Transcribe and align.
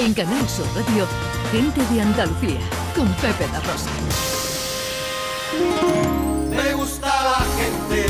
En 0.00 0.14
Canal 0.14 0.48
Sur 0.48 0.64
Radio, 0.76 1.08
Gente 1.50 1.84
de 1.92 2.00
Andalucía, 2.00 2.60
con 2.94 3.08
Pepe 3.14 3.48
da 3.48 3.58
Rosa. 3.58 3.90
Me 6.50 6.72
gusta 6.74 7.08
la 7.08 7.44
gente 7.58 8.06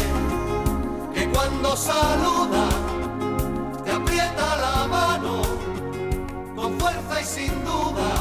que 1.15 1.29
cuando 1.31 1.75
saluda 1.75 2.69
te 3.83 3.91
aprieta 3.91 4.57
la 4.57 4.87
mano 4.87 5.43
con 6.55 6.79
fuerza 6.79 7.23
y 7.23 7.25
sin 7.25 7.65
dudas. 7.65 8.18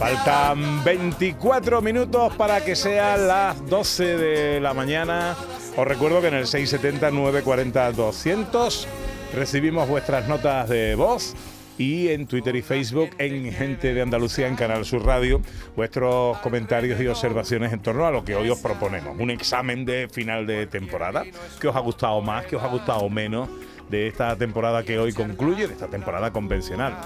Faltan 0.00 0.82
24 0.82 1.82
minutos 1.82 2.34
para 2.36 2.64
que 2.64 2.74
sean 2.74 3.28
las 3.28 3.62
12 3.66 4.16
de 4.16 4.58
la 4.58 4.72
mañana. 4.72 5.36
Os 5.76 5.86
recuerdo 5.86 6.22
que 6.22 6.28
en 6.28 6.36
el 6.36 6.46
670-940-200 6.46 8.86
recibimos 9.34 9.86
vuestras 9.86 10.26
notas 10.26 10.70
de 10.70 10.94
voz 10.94 11.34
y 11.76 12.08
en 12.08 12.26
Twitter 12.26 12.56
y 12.56 12.62
Facebook 12.62 13.10
en 13.18 13.52
Gente 13.52 13.92
de 13.92 14.00
Andalucía 14.00 14.48
en 14.48 14.56
Canal 14.56 14.86
Sur 14.86 15.04
Radio 15.04 15.42
vuestros 15.76 16.38
comentarios 16.38 16.98
y 16.98 17.06
observaciones 17.06 17.70
en 17.70 17.80
torno 17.80 18.06
a 18.06 18.10
lo 18.10 18.24
que 18.24 18.34
hoy 18.34 18.48
os 18.48 18.58
proponemos. 18.58 19.18
Un 19.18 19.30
examen 19.30 19.84
de 19.84 20.08
final 20.10 20.46
de 20.46 20.66
temporada. 20.66 21.24
¿Qué 21.60 21.68
os 21.68 21.76
ha 21.76 21.80
gustado 21.80 22.22
más? 22.22 22.46
¿Qué 22.46 22.56
os 22.56 22.62
ha 22.62 22.68
gustado 22.68 23.06
menos? 23.10 23.50
de 23.90 24.06
esta 24.06 24.36
temporada 24.36 24.84
que 24.84 24.98
hoy 24.98 25.12
concluye, 25.12 25.66
de 25.66 25.74
esta 25.74 25.88
temporada 25.88 26.32
convencional 26.32 26.96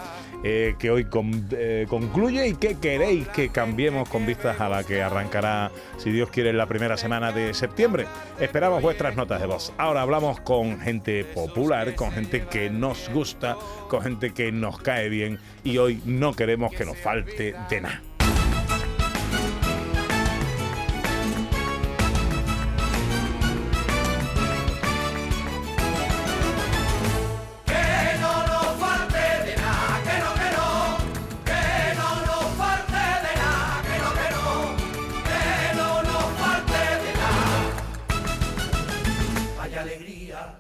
eh, 0.47 0.75
que 0.79 0.91
hoy 0.91 1.07
eh, 1.53 1.87
concluye 1.89 2.47
y 2.47 2.55
qué 2.55 2.77
queréis 2.79 3.27
que 3.29 3.49
cambiemos 3.49 4.09
con 4.11 4.27
vistas 4.27 4.61
a 4.61 4.69
la 4.69 4.85
que 4.85 5.03
arrancará, 5.03 5.71
si 5.97 6.13
Dios 6.13 6.29
quiere, 6.29 6.53
la 6.53 6.67
primera 6.67 6.99
semana 6.99 7.33
de 7.33 7.55
septiembre. 7.55 8.07
Esperamos 8.39 8.83
vuestras 8.83 9.17
notas 9.17 9.41
de 9.41 9.47
voz. 9.47 9.73
Ahora 9.79 10.03
hablamos 10.03 10.41
con 10.41 10.79
gente 10.81 11.25
popular, 11.25 11.95
con 11.95 12.13
gente 12.13 12.45
que 12.45 12.69
nos 12.69 13.09
gusta, 13.09 13.57
con 13.89 14.03
gente 14.03 14.35
que 14.35 14.53
nos 14.53 14.79
cae 14.79 15.09
bien 15.09 15.39
y 15.65 15.79
hoy 15.79 16.03
no 16.05 16.35
queremos 16.35 16.75
que 16.75 16.85
nos 16.85 16.99
falte 16.99 17.55
de 17.71 17.81
nada. 17.81 18.14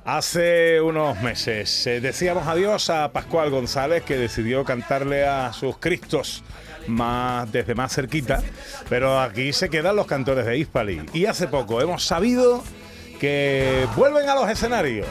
Hace 0.05 0.83
unos 0.83 1.23
meses 1.23 1.87
eh, 1.87 1.99
decíamos 1.99 2.47
adiós 2.47 2.91
a 2.91 3.11
Pascual 3.11 3.49
González 3.49 4.03
que 4.03 4.19
decidió 4.19 4.63
cantarle 4.63 5.27
a 5.27 5.51
sus 5.55 5.79
Cristos 5.79 6.45
más 6.87 7.51
desde 7.51 7.75
más 7.75 7.95
cerquita, 7.95 8.43
pero 8.91 9.19
aquí 9.19 9.55
se 9.55 9.71
quedan 9.71 9.97
los 9.97 10.07
cantores 10.07 10.45
de 10.45 10.59
Hispali 10.59 11.07
y 11.15 11.25
hace 11.25 11.49
poco 11.49 11.81
hemos 11.81 12.05
sabido 12.05 12.63
que 13.19 13.87
vuelven 13.97 14.29
a 14.29 14.35
los 14.35 14.51
escenarios. 14.51 15.07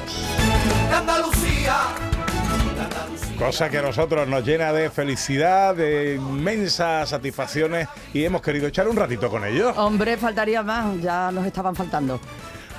Andalucía. 0.94 1.75
Cosa 3.39 3.72
que 3.72 3.80
a 3.80 3.81
nosotros 3.81 4.28
nos 4.28 4.45
llena 4.45 4.72
de 4.73 4.91
felicidad, 4.91 5.73
de 5.75 6.16
inmensas 6.16 7.09
satisfacciones 7.09 7.88
y 8.13 8.23
hemos 8.25 8.44
querido 8.44 8.67
echar 8.67 8.88
un 8.88 8.95
ratito 8.95 9.28
con 9.31 9.44
ellos. 9.44 9.75
Hombre, 9.75 10.17
faltaría 10.17 10.61
más, 10.61 11.02
ya 11.02 11.31
nos 11.31 11.47
estaban 11.47 11.75
faltando. 11.75 12.19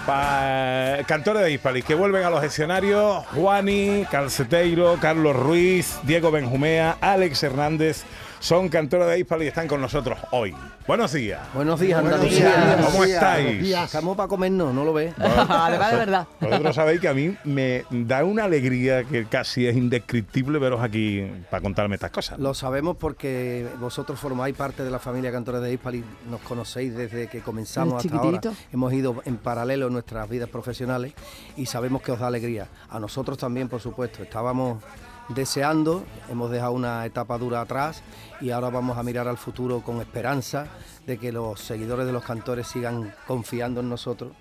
Cantores 0.06 1.42
de 1.42 1.52
Hispali 1.52 1.82
que 1.82 1.94
vuelven 1.94 2.24
a 2.24 2.30
los 2.30 2.44
escenarios, 2.44 3.24
Juani, 3.34 4.04
Calceteiro, 4.10 4.98
Carlos 5.00 5.34
Ruiz, 5.34 5.98
Diego 6.02 6.30
Benjumea, 6.30 6.98
Alex 7.00 7.42
Hernández, 7.42 8.04
son 8.40 8.68
cantores 8.68 9.06
de 9.08 9.18
Hispali 9.18 9.44
y 9.44 9.48
están 9.48 9.68
con 9.68 9.80
nosotros 9.80 10.18
hoy. 10.30 10.54
Buenos 10.86 11.12
días. 11.12 11.40
Buenos 11.54 11.80
días, 11.80 12.00
Buenos 12.02 12.20
Andalucía. 12.20 12.46
días. 12.76 12.86
¿Cómo 12.86 13.04
estáis? 13.04 13.74
Estamos 13.74 14.16
para 14.16 14.28
comernos, 14.28 14.74
¿no 14.74 14.84
lo 14.84 14.92
ves? 14.92 15.14
De 15.18 15.96
verdad. 15.96 16.26
Vosotros 16.40 16.74
sabéis 16.74 17.00
que 17.00 17.08
a 17.08 17.14
mí 17.14 17.36
me 17.44 17.84
da 17.90 18.24
una 18.24 18.44
alegría 18.44 19.04
que 19.04 19.26
casi 19.26 19.66
es 19.66 19.76
indescriptible 19.76 20.58
veros 20.58 20.82
aquí 20.82 21.26
para 21.50 21.62
contarme 21.62 21.94
estas 21.94 22.10
cosas. 22.10 22.38
Lo 22.38 22.54
sabemos 22.54 22.96
porque 22.96 23.66
vosotros 23.80 24.18
formáis 24.18 24.54
parte 24.54 24.84
de 24.84 24.90
la 24.90 24.98
familia 24.98 25.32
Cantores 25.32 25.62
de 25.62 25.72
Hispali, 25.72 26.04
nos 26.30 26.40
conocéis 26.42 26.94
desde 26.94 27.28
que 27.28 27.40
comenzamos 27.40 28.04
hasta 28.04 28.16
ahora. 28.16 28.38
chiquitito. 28.40 28.54
Hemos 28.72 28.92
ido 28.92 29.22
en 29.24 29.36
paralelo 29.38 29.86
en 29.86 29.92
nuestras 29.94 30.28
vidas 30.28 30.48
profesionales 30.48 31.12
y 31.56 31.66
sabemos 31.66 32.02
que 32.02 32.12
os 32.12 32.18
da 32.18 32.26
alegría. 32.26 32.68
A 32.90 32.98
nosotros 33.00 33.38
también, 33.38 33.68
por 33.68 33.80
supuesto. 33.80 34.22
Estábamos 34.22 34.82
deseando, 35.28 36.04
hemos 36.28 36.50
dejado 36.50 36.72
una 36.72 37.04
etapa 37.06 37.38
dura 37.38 37.60
atrás 37.60 38.02
y 38.40 38.50
ahora 38.50 38.70
vamos 38.70 38.98
a 38.98 39.02
mirar 39.02 39.28
al 39.28 39.38
futuro 39.38 39.80
con 39.80 40.00
esperanza 40.00 40.66
de 41.06 41.18
que 41.18 41.32
los 41.32 41.60
seguidores 41.60 42.06
de 42.06 42.12
los 42.12 42.24
cantores 42.24 42.66
sigan 42.66 43.14
confiando 43.26 43.80
en 43.80 43.88
nosotros 43.88 44.32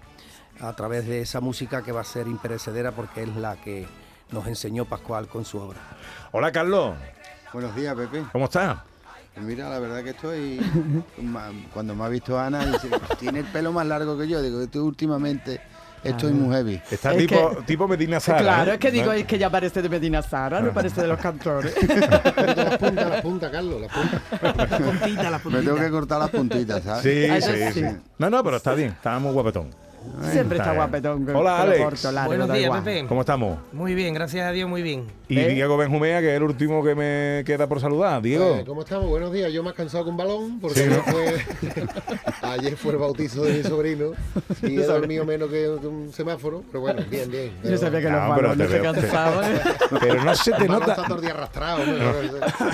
a 0.60 0.74
través 0.74 1.08
de 1.08 1.22
esa 1.22 1.42
música 1.42 1.82
que 1.84 1.92
va 1.92 2.02
a 2.02 2.06
ser 2.06 2.28
imperecedera 2.28 2.92
porque 2.92 3.24
es 3.24 3.36
la 3.36 3.56
que 3.56 3.88
nos 4.32 4.48
enseñó 4.48 4.86
Pascual 4.86 5.28
con 5.28 5.46
su 5.46 5.58
obra. 5.60 5.80
Hola 6.32 6.52
Carlos, 6.52 6.96
Buenos 7.54 7.76
días, 7.76 7.96
Pepe. 7.96 8.26
¿cómo 8.32 8.46
estás? 8.46 8.80
Pues 9.36 9.46
mira, 9.46 9.70
la 9.70 9.80
verdad 9.80 10.04
que 10.04 10.12
estoy. 10.12 10.60
Cuando 11.74 11.96
me 11.96 12.04
ha 12.04 12.08
visto 12.08 12.40
Ana, 12.40 12.66
dice, 12.66 12.90
tiene 13.20 13.40
el 13.40 13.46
pelo 13.46 13.72
más 13.72 13.86
largo 13.86 14.18
que 14.18 14.28
yo. 14.28 14.42
Digo, 14.42 14.62
esto 14.62 14.84
últimamente 14.84 15.62
estoy 16.04 16.34
muy 16.34 16.54
heavy. 16.56 16.82
Está 16.92 17.12
Es 17.14 17.18
tipo, 17.18 17.50
que- 17.58 17.62
tipo 17.64 17.88
Medina 17.88 18.20
Sara. 18.20 18.40
claro, 18.40 18.72
es 18.74 18.80
que 18.80 18.92
digo, 18.92 19.06
¿No? 19.08 19.14
es 19.14 19.26
que 19.26 19.38
ya 19.38 19.50
parece 19.50 19.82
de 19.82 19.90
Medina 19.90 20.22
Sara, 20.22 20.60
no 20.62 20.72
parece 20.74 21.02
de 21.02 21.08
los 21.08 21.20
cantores. 21.20 21.74
las 21.88 22.78
puntas, 22.78 23.10
las 23.10 23.22
puntas, 23.22 23.52
Carlos, 23.52 23.82
las 23.82 23.92
puntas. 23.92 24.22
La 24.70 24.78
puntita, 24.78 25.30
la 25.30 25.42
Me 25.46 25.62
tengo 25.62 25.76
que 25.78 25.90
cortar 25.90 26.20
las 26.20 26.30
puntitas, 26.30 26.84
¿sabes? 26.84 27.04
Sí, 27.04 27.28
Ah, 27.30 27.42
sí, 27.42 27.52
sí, 27.74 27.80
sí. 27.82 27.98
No, 28.18 28.30
no, 28.30 28.44
pero 28.44 28.58
está 28.58 28.74
bien, 28.74 28.90
está 28.90 29.18
muy 29.20 29.32
guapetón. 29.34 29.70
Siempre 30.32 30.58
Está 30.58 30.64
está 30.64 30.64
bien. 30.72 30.76
guapetón. 30.76 31.26
con 31.26 31.36
Hola, 31.36 31.58
pelo 31.62 31.64
Alex. 31.74 31.84
corto, 31.84 32.12
largo, 32.12 32.28
Buenos 32.30 32.54
días. 32.54 32.82
Pepe. 32.82 33.08
¿Cómo 33.08 33.22
estamos? 33.22 33.58
Muy 33.72 33.96
bien, 33.96 34.14
gracias 34.14 34.46
a 34.48 34.52
Dios, 34.52 34.70
muy 34.70 34.82
bien. 34.82 35.08
Y 35.28 35.40
¿Eh? 35.40 35.48
Diego 35.50 35.78
Benjumea, 35.78 36.22
que 36.22 36.30
es 36.32 36.38
el 36.38 36.44
último 36.44 36.84
que 36.84 36.94
me 36.96 37.44
queda 37.46 37.68
por 37.68 37.80
saludar. 37.80 38.22
Diego. 38.22 38.56
Eh, 38.58 38.64
¿Cómo 38.66 38.82
estamos? 38.82 39.10
Buenos 39.10 39.32
días. 39.34 39.52
Yo 39.52 39.64
más 39.64 39.74
cansado 39.74 40.04
que 40.04 40.10
un 40.12 40.18
balón, 40.18 40.60
porque 40.60 40.82
Sí, 40.82 40.90
¿no? 40.90 40.96
ayer, 40.96 41.40
fue, 41.42 41.80
ayer 42.50 42.78
fue 42.78 42.92
el 42.94 42.98
bautizo 43.00 43.44
de 43.44 43.54
mi 43.58 43.64
sobrino 43.64 44.12
y 44.62 44.78
he 44.80 44.86
dormido 44.86 45.26
menos 45.26 45.50
que 45.50 45.68
un 45.70 46.12
semáforo, 46.14 46.64
pero 46.68 46.82
bueno, 46.82 47.02
bien, 47.10 47.30
bien. 47.32 47.52
Yo 47.64 47.78
sabía 47.78 48.02
que 48.02 48.10
No, 48.10 48.42
los 48.42 48.56
pero 48.58 48.70
se 48.70 48.82
cansaban. 48.82 49.52
¿eh? 49.56 49.62
Pero 50.00 50.24
no 50.24 50.36
se 50.36 50.52
te 50.52 50.68
nota. 50.68 50.92
está 50.92 51.04
todo 51.08 51.16
el 51.16 51.22
día 51.22 51.32
arrastrado. 51.32 51.86
¿no? 51.86 51.94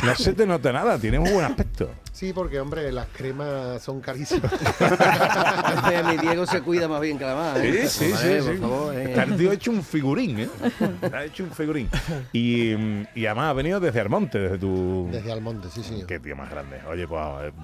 No 0.06 0.16
se 0.16 0.34
te 0.34 0.45
nota 0.47 0.72
nada, 0.72 0.97
tienes 0.97 1.19
un 1.19 1.34
buen 1.34 1.45
aspecto. 1.45 1.89
Sí, 2.12 2.34
porque, 2.34 2.59
hombre, 2.59 2.91
las 2.91 3.07
cremas 3.16 3.81
son 3.81 4.01
carísimas. 4.01 4.51
Mi 6.09 6.18
Diego 6.18 6.45
se 6.45 6.62
cuida 6.62 6.88
más 6.88 7.01
bien 7.01 7.18
que 7.19 7.25
la 7.25 7.35
más. 7.35 7.57
¿eh? 7.59 7.88
Sí, 7.88 8.06
sí, 8.06 8.13
sí. 8.18 8.41
sí. 8.41 8.57
favor, 8.57 8.96
eh. 8.96 9.03
Está 9.09 9.24
el 9.24 9.38
tío 9.38 9.52
hecho 9.52 9.72
un 9.72 9.84
figurín, 9.84 10.40
¿eh? 10.40 10.50
Está 11.02 11.24
hecho 11.25 11.44
un 11.44 11.52
figurín. 11.52 11.88
Y, 12.34 12.72
y 13.16 13.25
además 13.28 13.50
ha 13.52 13.53
venido 13.53 13.80
desde 13.80 14.00
Armonte, 14.00 14.40
desde 14.40 14.57
tu. 14.57 15.07
Desde 15.12 15.31
Almonte, 15.31 15.68
sí, 15.69 15.84
señor. 15.84 16.07
Qué 16.07 16.19
tío 16.19 16.35
más 16.35 16.50
grande. 16.50 16.80
Oye, 16.90 17.07
pues 17.07 17.22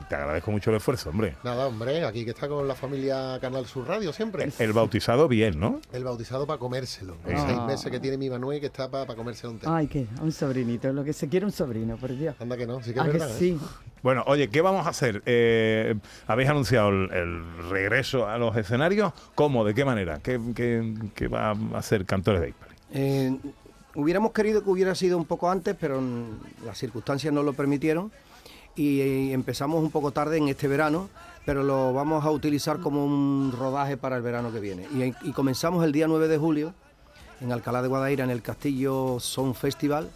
te 0.09 0.15
agradezco 0.15 0.51
mucho 0.51 0.69
el 0.69 0.75
esfuerzo, 0.77 1.09
hombre. 1.09 1.35
Nada, 1.43 1.65
hombre, 1.67 2.03
aquí 2.05 2.23
que 2.23 2.31
está 2.31 2.47
con 2.47 2.67
la 2.67 2.75
familia 2.75 3.39
Canal 3.41 3.65
Sur 3.65 3.87
Radio 3.87 4.13
siempre. 4.13 4.49
El 4.59 4.73
bautizado 4.73 5.27
bien, 5.27 5.59
¿no? 5.59 5.79
El 5.91 6.03
bautizado 6.03 6.45
para 6.45 6.59
comérselo. 6.59 7.15
Los 7.25 7.39
Ah. 7.41 7.45
seis 7.47 7.61
meses 7.65 7.91
que 7.91 7.99
tiene 7.99 8.17
mi 8.17 8.29
Manuel 8.29 8.59
que 8.59 8.67
está 8.67 8.89
para 8.91 9.15
comérselo 9.15 9.53
un 9.53 9.59
té. 9.59 9.67
Ay, 9.69 9.87
que 9.87 10.05
un 10.21 10.31
sobrinito, 10.31 10.91
lo 10.93 11.03
que 11.03 11.13
se 11.13 11.27
quiere 11.29 11.45
un 11.45 11.51
sobrino, 11.51 11.97
por 11.97 12.15
Dios. 12.15 12.35
Anda 12.39 12.57
que 12.57 12.67
no, 12.67 12.81
sí 12.83 12.93
que 12.93 12.99
Ah, 12.99 13.03
es 13.05 13.11
que 13.11 13.17
verdad. 13.17 13.41
¿eh? 13.41 13.57
Bueno, 14.05 14.23
oye, 14.27 14.49
¿qué 14.49 14.61
vamos 14.61 14.85
a 14.85 14.91
hacer? 14.91 15.23
Eh, 15.25 15.95
¿Habéis 16.27 16.47
anunciado 16.47 16.89
el, 16.89 17.41
regreso 17.71 18.27
a 18.27 18.37
los 18.37 18.55
escenarios? 18.55 19.13
¿Cómo? 19.33 19.65
¿De 19.65 19.73
qué 19.73 19.83
manera? 19.83 20.19
¿Qué, 20.19 20.37
va 21.27 21.49
a 21.49 21.55
hacer 21.79 22.05
Cantores 22.05 22.39
de 22.39 22.49
Hispali? 22.49 22.75
Eh, 22.93 23.35
hubiéramos 23.95 24.31
querido 24.31 24.63
que 24.63 24.69
hubiera 24.69 24.93
sido 24.93 25.17
un 25.17 25.25
poco 25.25 25.49
antes, 25.49 25.75
pero 25.79 26.03
las 26.63 26.77
circunstancias 26.77 27.33
no 27.33 27.41
lo 27.41 27.53
permitieron 27.53 28.11
y, 28.75 29.01
eh, 29.01 29.33
empezamos 29.33 29.81
un 29.81 29.89
poco 29.89 30.11
tarde 30.11 30.37
en 30.37 30.49
este 30.49 30.67
verano, 30.67 31.09
pero 31.43 31.63
lo 31.63 31.91
vamos 31.91 32.23
a 32.25 32.29
utilizar 32.29 32.81
como 32.81 33.03
un 33.03 33.55
rodaje 33.57 33.97
para 33.97 34.17
el 34.17 34.21
verano 34.21 34.53
que 34.53 34.59
viene. 34.59 34.87
Y, 34.93 35.15
y 35.27 35.31
comenzamos 35.31 35.83
el 35.83 35.91
día 35.91 36.05
9 36.07 36.27
de 36.27 36.37
julio 36.37 36.75
en 37.41 37.51
Alcalá 37.51 37.81
de 37.81 37.87
Guadaira, 37.87 38.23
en 38.23 38.29
el 38.29 38.43
Castillo 38.43 39.19
Sound 39.19 39.55
Festival. 39.55 40.11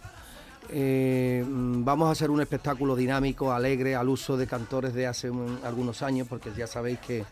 Eh, 0.68 1.44
mm, 1.46 1.84
vamos 1.84 2.08
a 2.08 2.12
hacer 2.12 2.30
un 2.30 2.40
espectáculo 2.40 2.94
dinámico, 2.94 3.52
alegre, 3.52 3.96
al 3.96 4.08
uso 4.08 4.36
de 4.36 4.46
cantores 4.46 4.94
de 4.94 5.06
hace 5.06 5.30
un- 5.30 5.58
algunos 5.64 6.02
años, 6.02 6.28
porque 6.28 6.50
ya 6.56 6.66
sabéis 6.66 6.98
que 7.00 7.24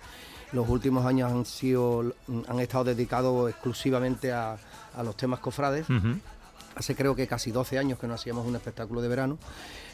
los 0.53 0.69
últimos 0.69 1.05
años 1.05 1.31
han 1.31 1.45
sido 1.45 2.13
han 2.49 2.59
estado 2.61 2.85
dedicados 2.85 3.51
exclusivamente 3.51 4.33
a, 4.33 4.57
a 4.97 5.03
los 5.03 5.17
temas 5.17 5.41
cofrades. 5.41 5.87
hace 6.75 6.95
creo 6.95 7.15
que 7.15 7.27
casi 7.27 7.51
12 7.51 7.77
años 7.79 7.99
que 7.99 8.07
no 8.07 8.15
hacíamos 8.15 8.47
un 8.47 8.55
espectáculo 8.57 9.03
de 9.03 9.09
verano. 9.09 9.37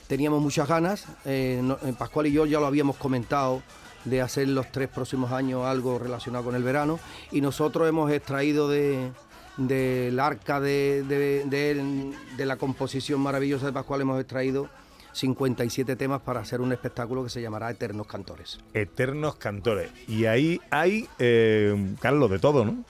Teníamos 0.06 0.40
muchas 0.42 0.68
ganas, 0.68 1.06
eh, 1.24 1.60
no- 1.62 1.78
eh, 1.82 1.94
Pascual 1.98 2.26
y 2.26 2.32
yo 2.32 2.44
ya 2.46 2.60
lo 2.60 2.66
habíamos 2.66 2.96
comentado 2.96 3.62
de 4.04 4.20
hacer 4.20 4.48
los 4.48 4.70
tres 4.70 4.88
próximos 4.90 5.32
años 5.32 5.64
algo 5.64 5.98
relacionado 5.98 6.44
con 6.44 6.54
el 6.54 6.62
verano 6.62 6.98
y 7.32 7.40
nosotros 7.40 7.88
hemos 7.88 8.10
extraído 8.12 8.68
de 8.68 9.10
del 9.56 10.18
arca 10.20 10.60
de, 10.60 11.02
de- 11.04 11.44
de- 11.46 12.12
de 12.36 12.46
la 12.46 12.56
composición 12.56 13.20
maravillosa 13.20 13.66
de 13.66 13.72
Pascual 13.72 14.00
hemos 14.00 14.20
extraído 14.20 14.68
57 15.12 15.94
temas 15.96 16.20
para 16.22 16.40
hacer 16.40 16.60
un 16.60 16.72
espectáculo 16.72 17.22
que 17.22 17.30
se 17.30 17.40
llamará 17.40 17.70
Eternos 17.70 18.06
Cantores. 18.06 18.58
Eternos 18.72 19.36
cantores. 19.36 19.90
Y 20.08 20.24
ahí 20.26 20.60
hay, 20.70 21.08
eh, 21.20 21.94
Carlos, 22.00 22.30
de 22.30 22.40
todo, 22.40 22.64
¿no? 22.64 22.84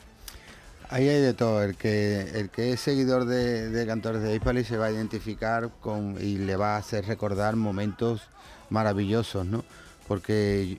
Ahí 0.88 1.06
hay 1.08 1.20
de 1.20 1.34
todo. 1.34 1.62
El 1.62 1.76
que, 1.76 2.20
el 2.34 2.48
que 2.50 2.72
es 2.72 2.80
seguidor 2.80 3.26
de, 3.26 3.68
de 3.68 3.86
Cantores 3.86 4.22
de 4.22 4.34
Hispali 4.34 4.64
se 4.64 4.78
va 4.78 4.86
a 4.86 4.90
identificar 4.90 5.70
con 5.80 6.16
y 6.20 6.38
le 6.38 6.56
va 6.56 6.76
a 6.76 6.78
hacer 6.78 7.04
recordar 7.06 7.56
momentos 7.56 8.22
maravillosos, 8.70 9.44
¿no? 9.44 9.62
Porque, 10.08 10.78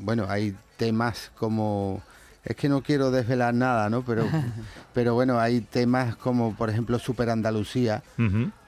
bueno, 0.00 0.26
hay 0.28 0.54
temas 0.76 1.30
como... 1.38 2.02
Es 2.44 2.56
que 2.56 2.68
no 2.68 2.82
quiero 2.82 3.10
desvelar 3.12 3.54
nada, 3.54 3.88
¿no? 3.88 4.02
Pero, 4.04 4.26
pero 4.94 5.14
bueno, 5.14 5.38
hay 5.38 5.60
temas 5.60 6.16
como, 6.16 6.54
por 6.56 6.70
ejemplo, 6.70 6.98
Super 6.98 7.30
Andalucía, 7.30 8.02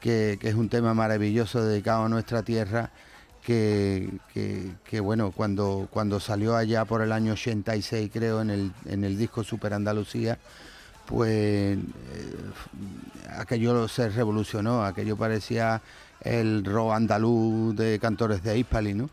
que, 0.01 0.39
que 0.41 0.49
es 0.49 0.55
un 0.55 0.69
tema 0.69 0.95
maravilloso 0.95 1.65
dedicado 1.65 2.05
a 2.05 2.09
nuestra 2.09 2.43
tierra, 2.43 2.91
que, 3.43 4.11
que- 4.33 4.73
que, 4.85 5.01
bueno, 5.01 5.33
cuando, 5.33 5.89
cuando 5.91 6.19
salió 6.21 6.57
allá 6.57 6.85
por 6.85 7.03
el 7.03 7.13
año 7.13 7.33
86, 7.35 8.11
creo, 8.13 8.41
en 8.41 8.51
el, 8.51 8.73
en 8.87 9.05
el 9.05 9.19
disco 9.19 9.43
Super 9.45 9.75
Andalucía, 9.75 10.39
pues 11.07 11.77
eh, 11.77 11.79
aquello 13.37 13.89
se 13.89 14.09
revolucionó, 14.09 14.85
aquello 14.85 15.17
parecía 15.17 15.83
el 16.23 16.65
rock 16.65 16.93
andaluz 16.93 17.77
de 17.77 17.99
cantores 17.99 18.43
de 18.43 18.59
Hispali, 18.59 18.95
¿no? 18.95 19.11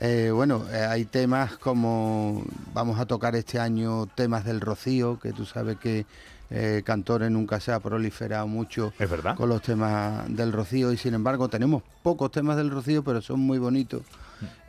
Eh, 0.00 0.30
bueno, 0.32 0.64
eh, 0.72 0.76
hay 0.88 1.04
temas 1.06 1.56
como 1.58 2.44
vamos 2.72 3.00
a 3.00 3.06
tocar 3.06 3.34
este 3.34 3.58
año 3.58 4.06
temas 4.06 4.44
del 4.44 4.60
Rocío, 4.60 5.18
que 5.18 5.32
tú 5.32 5.44
sabes 5.44 5.76
que 5.78 6.06
eh, 6.50 6.82
Cantores 6.84 7.30
nunca 7.30 7.58
se 7.60 7.72
ha 7.72 7.80
proliferado 7.80 8.46
mucho 8.46 8.92
Es 8.98 9.10
verdad. 9.10 9.34
con 9.36 9.48
los 9.48 9.60
temas 9.60 10.24
del 10.34 10.52
Rocío 10.52 10.92
y 10.92 10.96
sin 10.96 11.14
embargo 11.14 11.48
tenemos 11.48 11.82
pocos 12.02 12.30
temas 12.30 12.56
del 12.56 12.70
Rocío, 12.70 13.02
pero 13.02 13.20
son 13.20 13.40
muy 13.40 13.58
bonitos 13.58 14.02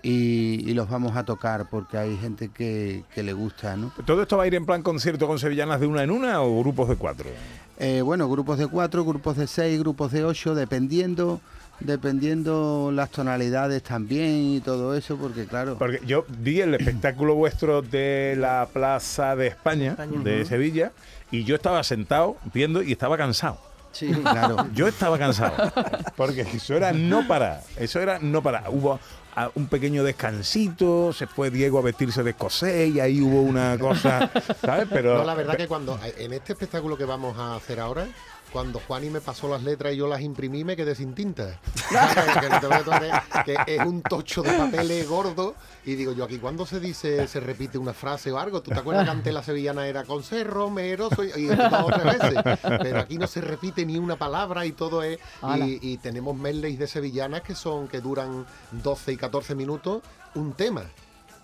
y, 0.02 0.68
y 0.68 0.74
los 0.74 0.90
vamos 0.90 1.16
a 1.16 1.24
tocar 1.24 1.70
porque 1.70 1.98
hay 1.98 2.18
gente 2.18 2.50
que, 2.50 3.04
que 3.14 3.22
le 3.22 3.34
gusta, 3.34 3.78
¿no? 3.78 3.94
¿Todo 4.06 4.24
esto 4.24 4.36
va 4.36 4.44
a 4.44 4.48
ir 4.48 4.56
en 4.56 4.66
plan 4.66 4.82
concierto 4.82 5.28
con 5.28 5.38
sevillanas 5.38 5.80
de 5.80 5.86
una 5.86 6.02
en 6.04 6.10
una 6.10 6.42
o 6.42 6.60
grupos 6.60 6.90
de 6.90 6.96
cuatro? 6.96 7.30
Eh, 7.78 8.02
bueno, 8.02 8.28
grupos 8.28 8.58
de 8.58 8.68
cuatro, 8.68 9.06
grupos 9.06 9.38
de 9.38 9.46
seis, 9.48 9.80
grupos 9.80 10.12
de 10.12 10.26
ocho, 10.26 10.56
dependiendo, 10.56 11.40
dependiendo 11.80 12.92
las 12.94 13.10
tonalidades 13.10 13.84
también 13.84 14.56
y 14.56 14.60
todo 14.60 14.96
eso, 14.96 15.18
porque 15.18 15.46
claro, 15.46 15.78
Porque 15.78 16.02
yo 16.06 16.26
vi 16.28 16.62
el 16.62 16.76
espectáculo 16.76 17.36
vuestro 17.36 17.82
de 17.82 18.36
la 18.38 18.68
Plaza 18.72 19.36
de 19.36 19.48
España, 19.48 19.92
España. 19.92 20.20
de 20.24 20.46
Sevilla, 20.46 20.92
y 21.32 21.44
yo 21.44 21.56
estaba 21.56 21.84
sentado 21.84 22.38
viendo 22.54 22.82
y 22.82 22.92
estaba 22.92 23.18
cansado. 23.18 23.60
Sí, 23.92 24.12
claro. 24.12 24.68
Yo 24.76 24.88
estaba 24.88 25.18
cansado. 25.18 25.72
Porque 26.16 26.42
eso 26.42 26.76
era 26.76 26.92
no 26.92 27.28
parar. 27.28 27.64
Eso 27.76 28.00
era 28.00 28.20
no 28.20 28.44
parar. 28.44 28.66
Hubo 28.70 29.00
ah, 29.36 29.50
un 29.56 29.66
pequeño 29.66 30.04
descansito, 30.04 31.12
se 31.12 31.26
fue 31.26 31.50
Diego 31.50 31.80
a 31.80 31.82
vestirse 31.82 32.22
de 32.22 32.30
escocés 32.30 32.94
y 32.94 33.00
ahí 33.00 33.20
hubo 33.20 33.42
una 33.42 33.80
cosa, 33.80 34.30
¿sabes? 34.62 34.88
Pero 34.92 35.18
No, 35.18 35.24
la 35.24 35.34
verdad 35.34 35.58
que 35.58 35.68
cuando 35.68 36.00
en 36.18 36.34
este 36.34 36.54
espectáculo 36.54 36.98
que 36.98 37.06
vamos 37.06 37.36
a 37.40 37.56
hacer 37.56 37.80
ahora, 37.80 38.06
cuando 38.52 38.80
Juani 38.80 39.10
me 39.10 39.22
pasó 39.22 39.48
las 39.48 39.64
letras 39.64 39.94
y 39.94 39.98
yo 39.98 40.08
las 40.08 40.22
imprimí, 40.22 40.64
me 40.64 40.76
quedé 40.76 40.96
sin 40.96 41.14
tinta. 41.14 41.60
que, 41.90 42.50
tomar- 42.62 43.46
que 43.46 43.56
es 43.76 43.86
un 43.86 44.02
tocho 44.02 44.42
de 44.42 44.52
papeles 44.54 45.08
gordo. 45.08 45.56
Y 45.86 45.96
digo 45.96 46.12
yo, 46.14 46.26
aquí 46.26 46.38
cuando 46.38 46.66
se 46.66 46.80
dice, 46.80 47.28
se 47.28 47.40
repite 47.40 47.78
una 47.78 47.94
frase 47.94 48.32
o 48.32 48.38
algo, 48.40 48.62
¿tú 48.62 48.72
te 48.72 48.80
acuerdas 48.80 49.06
que 49.06 49.12
antes 49.12 49.34
la 49.34 49.44
sevillana 49.44 49.88
era 49.88 50.04
con 50.04 50.24
ser 50.24 50.48
Romero? 50.48 51.10
Soy, 51.16 51.32
y 51.36 51.46
dos 51.46 51.58
o 51.74 51.88
tres 51.88 52.20
veces. 52.20 52.44
Pero 52.82 53.00
aquí 53.00 53.18
no 53.18 53.28
se 53.28 53.42
repite 53.42 53.86
ni 53.86 53.98
una 53.98 54.16
palabra 54.18 54.66
y 54.66 54.72
todo 54.72 55.04
es. 55.04 55.20
Y, 55.58 55.80
y 55.94 55.98
tenemos 55.98 56.36
medleys 56.36 56.78
de 56.80 56.88
sevillanas 56.88 57.42
que 57.42 57.56
son, 57.56 57.88
que 57.88 58.02
duran 58.02 58.46
12 58.72 59.14
y 59.14 59.18
14 59.18 59.56
minutos, 59.56 60.02
un 60.36 60.54
tema. 60.54 60.84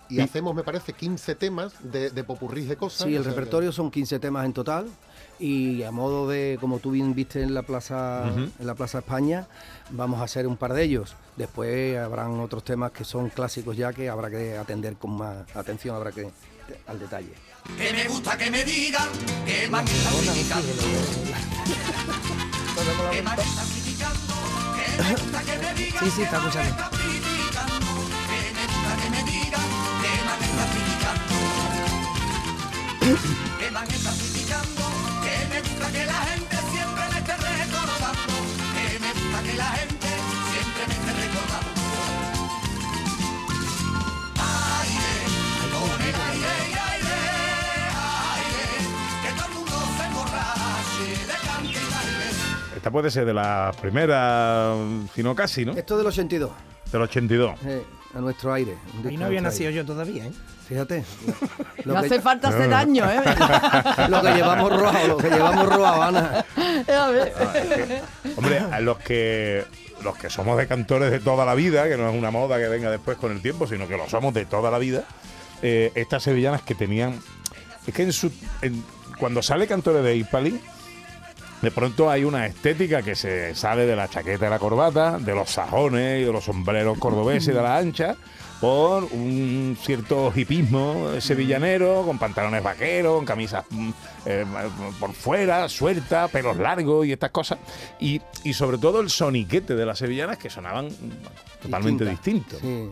Y, 0.08 0.20
hacemos, 0.20 0.54
me 0.54 0.62
parece, 0.62 0.92
15 0.92 1.34
temas 1.34 1.72
de, 1.80 2.10
de 2.10 2.22
popurrís 2.22 2.68
de 2.68 2.76
cosas. 2.76 3.08
Sí, 3.08 3.14
el 3.14 3.20
O 3.20 3.24
sea 3.24 3.32
que- 3.32 3.36
repertorio 3.36 3.72
son 3.72 3.90
15 3.90 4.20
temas 4.20 4.44
en 4.46 4.52
total 4.52 4.86
y 5.38 5.82
a 5.82 5.90
modo 5.90 6.28
de, 6.28 6.56
como 6.60 6.78
tú 6.78 6.92
bien 6.92 7.14
viste 7.14 7.42
en 7.42 7.54
la 7.54 7.62
Plaza, 7.62 8.24
en 8.26 8.66
la 8.66 8.74
Plaza 8.74 8.98
España, 8.98 9.46
vamos 9.90 10.20
a 10.20 10.24
hacer 10.24 10.46
un 10.46 10.56
par 10.56 10.72
de 10.72 10.82
ellos. 10.84 11.14
Después 11.36 11.96
habrán 11.98 12.40
otros 12.40 12.64
temas 12.64 12.92
que 12.92 13.04
son 13.04 13.28
clásicos 13.28 13.76
ya 13.76 13.92
que 13.92 14.08
habrá 14.08 14.30
que 14.30 14.56
atender 14.56 14.96
con 14.96 15.16
más 15.16 15.44
atención, 15.54 15.94
habrá 15.96 16.12
que 16.12 16.30
al 16.86 16.98
detalle. 16.98 17.32
Que 17.76 17.92
me 17.92 18.08
gusta 18.08 18.36
que 18.38 18.50
me 18.50 18.64
digan 18.64 19.08
que 19.44 19.68
me 19.68 19.78
estado 19.82 20.18
criticando. 20.18 20.66
Que 23.10 23.22
me 23.22 23.30
estado 23.30 23.68
criticando. 23.72 24.20
Que 24.76 25.02
me 25.02 25.10
gusta 25.16 25.42
que 25.42 25.58
me 25.58 25.74
digan 25.74 26.04
Sí, 26.04 26.10
sí, 26.10 26.22
está 26.22 26.36
que 26.36 26.42
me 26.42 26.48
escuchando. 26.48 26.70
están 26.70 26.90
criticando. 26.90 27.74
Que 28.26 28.38
me 28.54 28.62
gusta 28.66 28.92
que 29.02 29.08
me 29.10 29.20
digan 29.30 29.66
que 30.00 30.10
me 30.24 30.46
estado 30.46 30.70
criticando. 33.10 33.45
Esta 52.86 52.92
puede 52.92 53.10
ser 53.10 53.24
de 53.26 53.34
la 53.34 53.72
primera, 53.80 54.72
si 55.12 55.20
no 55.20 55.34
casi, 55.34 55.64
¿no? 55.64 55.72
Esto 55.72 55.98
del 55.98 56.06
82, 56.06 56.52
Del 56.92 57.02
82. 57.02 57.58
eh, 57.66 57.82
a 58.14 58.20
nuestro 58.20 58.52
aire. 58.52 58.76
Ahí 59.04 59.16
no 59.16 59.26
había 59.26 59.40
nacido 59.40 59.70
aire. 59.70 59.80
yo 59.82 59.84
todavía, 59.84 60.26
¿eh? 60.26 60.32
Fíjate. 60.68 61.02
Lo, 61.82 61.94
No 61.94 62.00
que, 62.00 62.06
hace 62.06 62.20
falta 62.20 62.46
hacer 62.46 62.70
daño, 62.70 63.04
¿eh? 63.10 63.20
lo 64.08 64.22
que 64.22 64.34
llevamos 64.34 64.70
robado, 64.70 65.08
lo 65.08 65.16
que 65.16 65.30
llevamos 65.30 65.66
robado, 65.68 66.00
Ana. 66.00 66.44
A 66.96 67.08
ver. 67.08 67.32
Hombre, 68.36 68.58
a 68.60 68.78
los 68.78 68.98
que 68.98 69.64
los 70.04 70.16
que 70.16 70.30
somos 70.30 70.56
de 70.56 70.68
cantores 70.68 71.10
de 71.10 71.18
toda 71.18 71.44
la 71.44 71.56
vida, 71.56 71.88
que 71.88 71.96
no 71.96 72.08
es 72.08 72.16
una 72.16 72.30
moda 72.30 72.56
que 72.58 72.68
venga 72.68 72.88
después 72.88 73.18
con 73.18 73.32
el 73.32 73.42
tiempo, 73.42 73.66
sino 73.66 73.88
que 73.88 73.96
lo 73.96 74.08
somos 74.08 74.32
de 74.32 74.44
toda 74.44 74.70
la 74.70 74.78
vida, 74.78 75.02
eh, 75.60 75.90
estas 75.96 76.22
sevillanas 76.22 76.62
que 76.62 76.76
tenían. 76.76 77.18
Es 77.84 77.92
que 77.92 78.04
en 78.04 78.12
su, 78.12 78.30
en- 78.62 78.84
cuando 79.18 79.42
sale 79.42 79.66
Cantores 79.66 80.04
de 80.04 80.14
Hispali, 80.14 80.60
de 81.62 81.70
pronto 81.70 82.10
hay 82.10 82.24
una 82.24 82.46
estética 82.46 83.02
que 83.02 83.14
se 83.14 83.54
sale 83.54 83.86
de 83.86 83.96
la 83.96 84.08
chaqueta 84.08 84.46
y 84.46 84.50
la 84.50 84.58
corbata, 84.58 85.18
de 85.18 85.34
los 85.34 85.50
sajones 85.50 86.20
y 86.20 86.24
de 86.24 86.32
los 86.32 86.44
sombreros 86.44 86.98
cordobeses 86.98 87.48
y 87.48 87.52
de 87.52 87.62
las 87.62 87.80
anchas, 87.82 88.16
por 88.60 89.04
un 89.04 89.76
cierto 89.80 90.32
hipismo 90.34 91.20
sevillanero, 91.20 92.02
con 92.04 92.18
pantalones 92.18 92.62
vaqueros, 92.62 93.16
con 93.16 93.24
camisas 93.24 93.64
mm, 93.70 93.90
eh, 94.26 94.44
por 94.98 95.12
fuera, 95.12 95.68
sueltas, 95.68 96.30
pelos 96.30 96.56
largos 96.56 97.06
y 97.06 97.12
estas 97.12 97.30
cosas. 97.30 97.58
Y, 98.00 98.20
y 98.44 98.52
sobre 98.52 98.78
todo 98.78 99.00
el 99.00 99.10
soniquete 99.10 99.74
de 99.74 99.86
las 99.86 99.98
sevillanas 99.98 100.38
que 100.38 100.50
sonaban 100.50 100.88
totalmente 101.62 102.04
distintos. 102.04 102.60
Sí. 102.60 102.88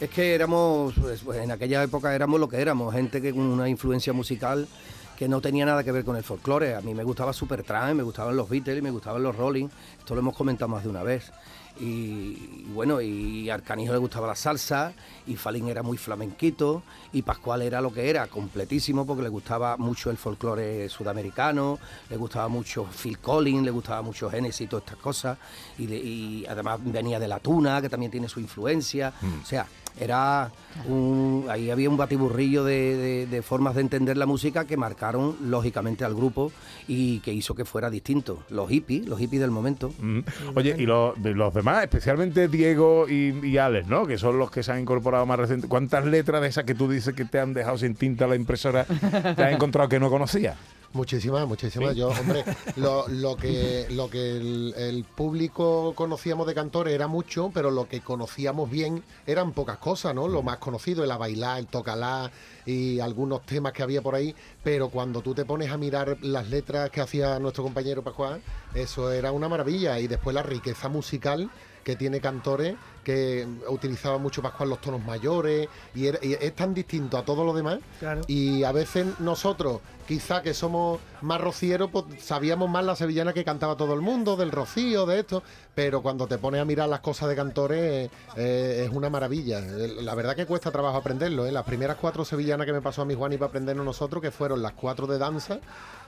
Es 0.00 0.10
que 0.10 0.34
éramos, 0.34 0.94
pues, 1.24 1.38
en 1.42 1.50
aquella 1.50 1.82
época 1.82 2.14
éramos 2.14 2.38
lo 2.38 2.48
que 2.48 2.60
éramos, 2.60 2.94
gente 2.94 3.22
que 3.22 3.32
con 3.32 3.42
una 3.42 3.68
influencia 3.68 4.12
musical 4.12 4.68
que 5.16 5.28
no 5.28 5.40
tenía 5.40 5.64
nada 5.64 5.82
que 5.82 5.92
ver 5.92 6.04
con 6.04 6.16
el 6.16 6.22
folclore. 6.22 6.74
A 6.74 6.80
mí 6.80 6.94
me 6.94 7.04
gustaba 7.04 7.32
Supertramp, 7.32 7.94
me 7.94 8.02
gustaban 8.02 8.36
los 8.36 8.48
Beatles, 8.48 8.82
me 8.82 8.90
gustaban 8.90 9.22
los 9.22 9.34
Rolling. 9.34 9.68
Esto 9.98 10.14
lo 10.14 10.20
hemos 10.20 10.36
comentado 10.36 10.68
más 10.68 10.84
de 10.84 10.90
una 10.90 11.02
vez. 11.02 11.32
Y, 11.78 11.84
y 11.84 12.70
bueno, 12.72 13.02
y 13.02 13.50
Arcanijo 13.50 13.92
le 13.92 13.98
gustaba 13.98 14.26
la 14.26 14.34
salsa, 14.34 14.94
y 15.26 15.36
Falín 15.36 15.68
era 15.68 15.82
muy 15.82 15.98
flamenquito, 15.98 16.82
y 17.12 17.20
Pascual 17.20 17.60
era 17.60 17.82
lo 17.82 17.92
que 17.92 18.08
era, 18.08 18.28
completísimo, 18.28 19.04
porque 19.04 19.22
le 19.22 19.28
gustaba 19.28 19.76
mucho 19.76 20.10
el 20.10 20.16
folclore 20.16 20.88
sudamericano, 20.88 21.78
le 22.08 22.16
gustaba 22.16 22.48
mucho 22.48 22.86
Phil 22.86 23.18
Collins, 23.18 23.62
le 23.62 23.70
gustaba 23.70 24.00
mucho 24.00 24.30
Genesis 24.30 24.62
y 24.62 24.66
todas 24.68 24.86
estas 24.86 24.98
cosas, 24.98 25.36
y, 25.76 25.84
y 25.92 26.46
además 26.46 26.80
venía 26.82 27.18
de 27.20 27.28
la 27.28 27.40
tuna, 27.40 27.82
que 27.82 27.90
también 27.90 28.10
tiene 28.10 28.28
su 28.28 28.40
influencia. 28.40 29.12
O 29.42 29.44
sea, 29.44 29.66
era 29.98 30.50
un, 30.88 31.46
ahí 31.48 31.70
había 31.70 31.88
un 31.88 31.96
batiburrillo 31.96 32.64
de, 32.64 32.96
de- 32.96 33.26
de 33.26 33.42
formas 33.42 33.74
de 33.74 33.80
entender 33.80 34.16
la 34.16 34.26
música 34.26 34.66
que 34.66 34.76
marcaron 34.76 35.36
lógicamente 35.42 36.04
al 36.04 36.14
grupo 36.14 36.52
y 36.86 37.20
que 37.20 37.32
hizo 37.32 37.54
que 37.54 37.64
fuera 37.64 37.88
distinto. 37.90 38.42
Los 38.50 38.68
hippies, 38.68 39.06
los 39.06 39.18
hippies 39.18 39.40
del 39.40 39.50
momento. 39.50 39.92
Mm. 39.98 40.20
Oye, 40.54 40.74
y 40.78 40.84
los 40.86 41.54
demás, 41.54 41.82
especialmente 41.82 42.48
Diego 42.48 43.08
y, 43.08 43.34
y 43.46 43.58
Alex, 43.58 43.88
¿no? 43.88 44.06
Que 44.06 44.18
son 44.18 44.38
los 44.38 44.50
que 44.50 44.62
se 44.62 44.72
han 44.72 44.80
incorporado 44.80 45.24
más 45.26 45.38
recientemente. 45.38 45.68
¿Cuántas 45.68 46.04
letras 46.04 46.42
de 46.42 46.48
esas 46.48 46.64
que 46.64 46.74
tú 46.74 46.88
dices 46.88 47.14
que 47.14 47.24
te 47.24 47.40
han 47.40 47.54
dejado 47.54 47.78
sin 47.78 47.94
tinta 47.94 48.26
la 48.26 48.36
impresora 48.36 48.84
te 48.84 49.42
has 49.42 49.52
encontrado 49.52 49.88
que 49.88 49.98
no 49.98 50.10
conocías? 50.10 50.56
Muchísimas, 50.92 51.46
muchísimas. 51.46 51.94
Yo, 51.94 52.08
hombre, 52.08 52.44
lo, 52.76 53.06
lo 53.08 53.36
que, 53.36 53.86
lo 53.90 54.08
que 54.08 54.36
el, 54.36 54.74
el 54.76 55.04
público 55.04 55.92
conocíamos 55.94 56.46
de 56.46 56.54
cantores 56.54 56.94
era 56.94 57.06
mucho, 57.06 57.50
pero 57.52 57.70
lo 57.70 57.88
que 57.88 58.00
conocíamos 58.00 58.70
bien 58.70 59.02
eran 59.26 59.52
pocas 59.52 59.78
cosas, 59.78 60.14
¿no? 60.14 60.28
Lo 60.28 60.42
más 60.42 60.58
conocido, 60.58 61.04
el 61.04 61.10
bailar, 61.18 61.58
el 61.58 61.66
tocalá 61.66 62.30
y 62.64 63.00
algunos 63.00 63.44
temas 63.44 63.72
que 63.72 63.82
había 63.82 64.02
por 64.02 64.14
ahí, 64.14 64.34
pero 64.62 64.88
cuando 64.88 65.22
tú 65.22 65.34
te 65.34 65.44
pones 65.44 65.70
a 65.70 65.76
mirar 65.76 66.18
las 66.22 66.48
letras 66.48 66.90
que 66.90 67.00
hacía 67.00 67.38
nuestro 67.38 67.62
compañero 67.62 68.02
Pascual, 68.02 68.40
eso 68.74 69.12
era 69.12 69.32
una 69.32 69.48
maravilla. 69.48 69.98
Y 70.00 70.06
después 70.06 70.34
la 70.34 70.42
riqueza 70.42 70.88
musical 70.88 71.50
que 71.84 71.94
tiene 71.94 72.20
cantores 72.20 72.74
que 73.06 73.46
utilizaba 73.68 74.18
mucho 74.18 74.42
Pascual 74.42 74.68
los 74.68 74.80
tonos 74.80 75.00
mayores 75.04 75.68
y, 75.94 76.08
era- 76.08 76.18
y 76.20 76.32
es 76.32 76.56
tan 76.56 76.74
distinto 76.74 77.16
a 77.16 77.24
todo 77.24 77.44
lo 77.44 77.54
demás 77.54 77.78
Claro. 78.00 78.22
y 78.26 78.64
a 78.64 78.72
veces 78.72 79.06
nosotros 79.20 79.78
quizá 80.08 80.42
que 80.42 80.52
somos 80.52 80.98
más 81.22 81.40
rocieros 81.40 81.90
pues 81.92 82.04
sabíamos 82.18 82.68
más 82.68 82.84
la 82.84 82.96
sevillana 82.96 83.32
que 83.32 83.44
cantaba 83.44 83.76
todo 83.76 83.94
el 83.94 84.00
mundo 84.00 84.36
del 84.36 84.50
rocío 84.52 85.06
de 85.06 85.20
esto 85.20 85.42
pero 85.74 86.02
cuando 86.02 86.26
te 86.26 86.38
pones 86.38 86.60
a 86.60 86.64
mirar 86.64 86.88
las 86.88 87.00
cosas 87.00 87.28
de 87.28 87.36
cantores 87.36 88.10
eh, 88.36 88.82
es 88.86 88.90
una 88.94 89.10
maravilla 89.10 89.58
Eh, 89.60 89.96
la 90.02 90.14
verdad 90.14 90.34
que 90.36 90.46
cuesta 90.46 90.70
trabajo 90.70 90.96
aprenderlo 90.98 91.46
¿eh? 91.46 91.52
las 91.52 91.64
primeras 91.64 91.96
cuatro 92.00 92.24
sevillanas 92.24 92.66
que 92.66 92.72
me 92.72 92.80
pasó 92.82 93.02
a 93.02 93.04
mi 93.04 93.14
Juan 93.14 93.32
y 93.32 93.36
para 93.38 93.48
aprendernos 93.48 93.84
nosotros 93.84 94.22
que 94.22 94.30
fueron 94.30 94.62
las 94.62 94.72
cuatro 94.72 95.06
de 95.06 95.18
danza 95.18 95.58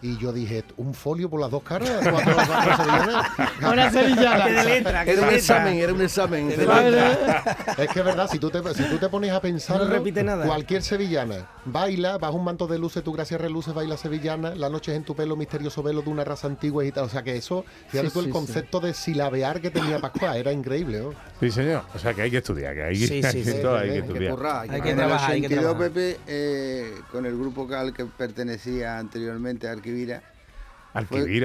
y 0.00 0.16
yo 0.18 0.32
dije 0.32 0.64
un 0.76 0.94
folio 0.94 1.28
por 1.28 1.40
las 1.40 1.50
dos 1.50 1.62
caras 1.62 1.90
cuatro, 2.08 2.34
cuatro 2.46 2.76
sevillanas 2.76 3.26
Una 3.72 3.90
sevillana. 3.90 4.46
De 4.46 4.64
letra, 4.64 5.02
Era 5.02 5.12
un 5.12 5.18
letra. 5.20 5.36
examen, 5.36 5.78
era 5.78 5.92
un 5.92 6.00
examen. 6.02 6.50
Es 6.50 7.88
que 7.88 7.98
es 7.98 8.04
verdad, 8.04 8.28
si 8.30 8.38
tú 8.38 8.50
te, 8.50 8.62
si 8.74 8.84
tú 8.84 8.98
te 8.98 9.08
pones 9.08 9.32
a 9.32 9.40
pensar, 9.40 9.78
No 9.78 9.84
repite 9.88 10.22
nada. 10.22 10.46
cualquier 10.46 10.82
sevillana 10.82 11.46
baila, 11.64 12.18
bajo 12.18 12.36
un 12.36 12.44
manto 12.44 12.66
de 12.66 12.78
luces, 12.78 13.02
tu 13.04 13.12
gracia 13.12 13.38
reluce, 13.38 13.72
baila 13.72 13.96
sevillana, 13.96 14.54
la 14.54 14.68
noche 14.68 14.92
es 14.92 14.97
en 14.98 15.04
tu 15.04 15.16
pelo, 15.16 15.34
misterioso 15.36 15.82
velo 15.82 16.02
de 16.02 16.10
una 16.10 16.22
raza 16.24 16.46
antigua 16.46 16.84
y 16.84 16.92
tal. 16.92 17.04
O 17.04 17.08
sea 17.08 17.22
que 17.22 17.34
eso, 17.36 17.64
fíjate 17.88 18.08
Sí, 18.08 18.12
tú 18.12 18.18
el 18.20 18.24
sí, 18.26 18.30
sí. 18.30 18.32
concepto 18.32 18.80
de 18.80 18.92
silabear 18.92 19.60
que 19.62 19.70
tenía 19.70 19.98
Pascual, 19.98 20.36
era 20.36 20.52
increíble, 20.52 21.00
¿no? 21.00 21.14
Sí, 21.40 21.50
señor. 21.50 21.82
O 21.94 21.98
sea 21.98 22.12
que 22.12 22.22
hay 22.22 22.30
que 22.30 22.38
estudiar, 22.38 22.74
que 22.74 22.82
hay, 22.82 22.96
Sí, 22.96 23.22
sí. 23.22 23.52
todo 23.62 23.76
hay 23.78 23.88
que 23.88 23.94
Hay 23.94 24.00
que 24.02 24.06
estudiar. 24.08 24.34
currar, 24.34 24.60
Hay 24.70 24.80
que 24.82 24.90
En 24.90 24.98
el 25.00 25.06
trabajar, 25.06 25.30
hay 25.30 25.40
que 25.40 25.46
82, 25.46 25.64
trabajar. 25.64 25.92
Pepe, 25.92 26.20
eh, 26.26 26.94
con 27.10 27.24
el 27.26 27.38
grupo 27.38 27.66
al 27.74 27.94
que 27.94 28.04
pertenecía 28.04 28.98
anteriormente 28.98 29.68
a 29.68 29.72
Arquivira, 29.72 30.22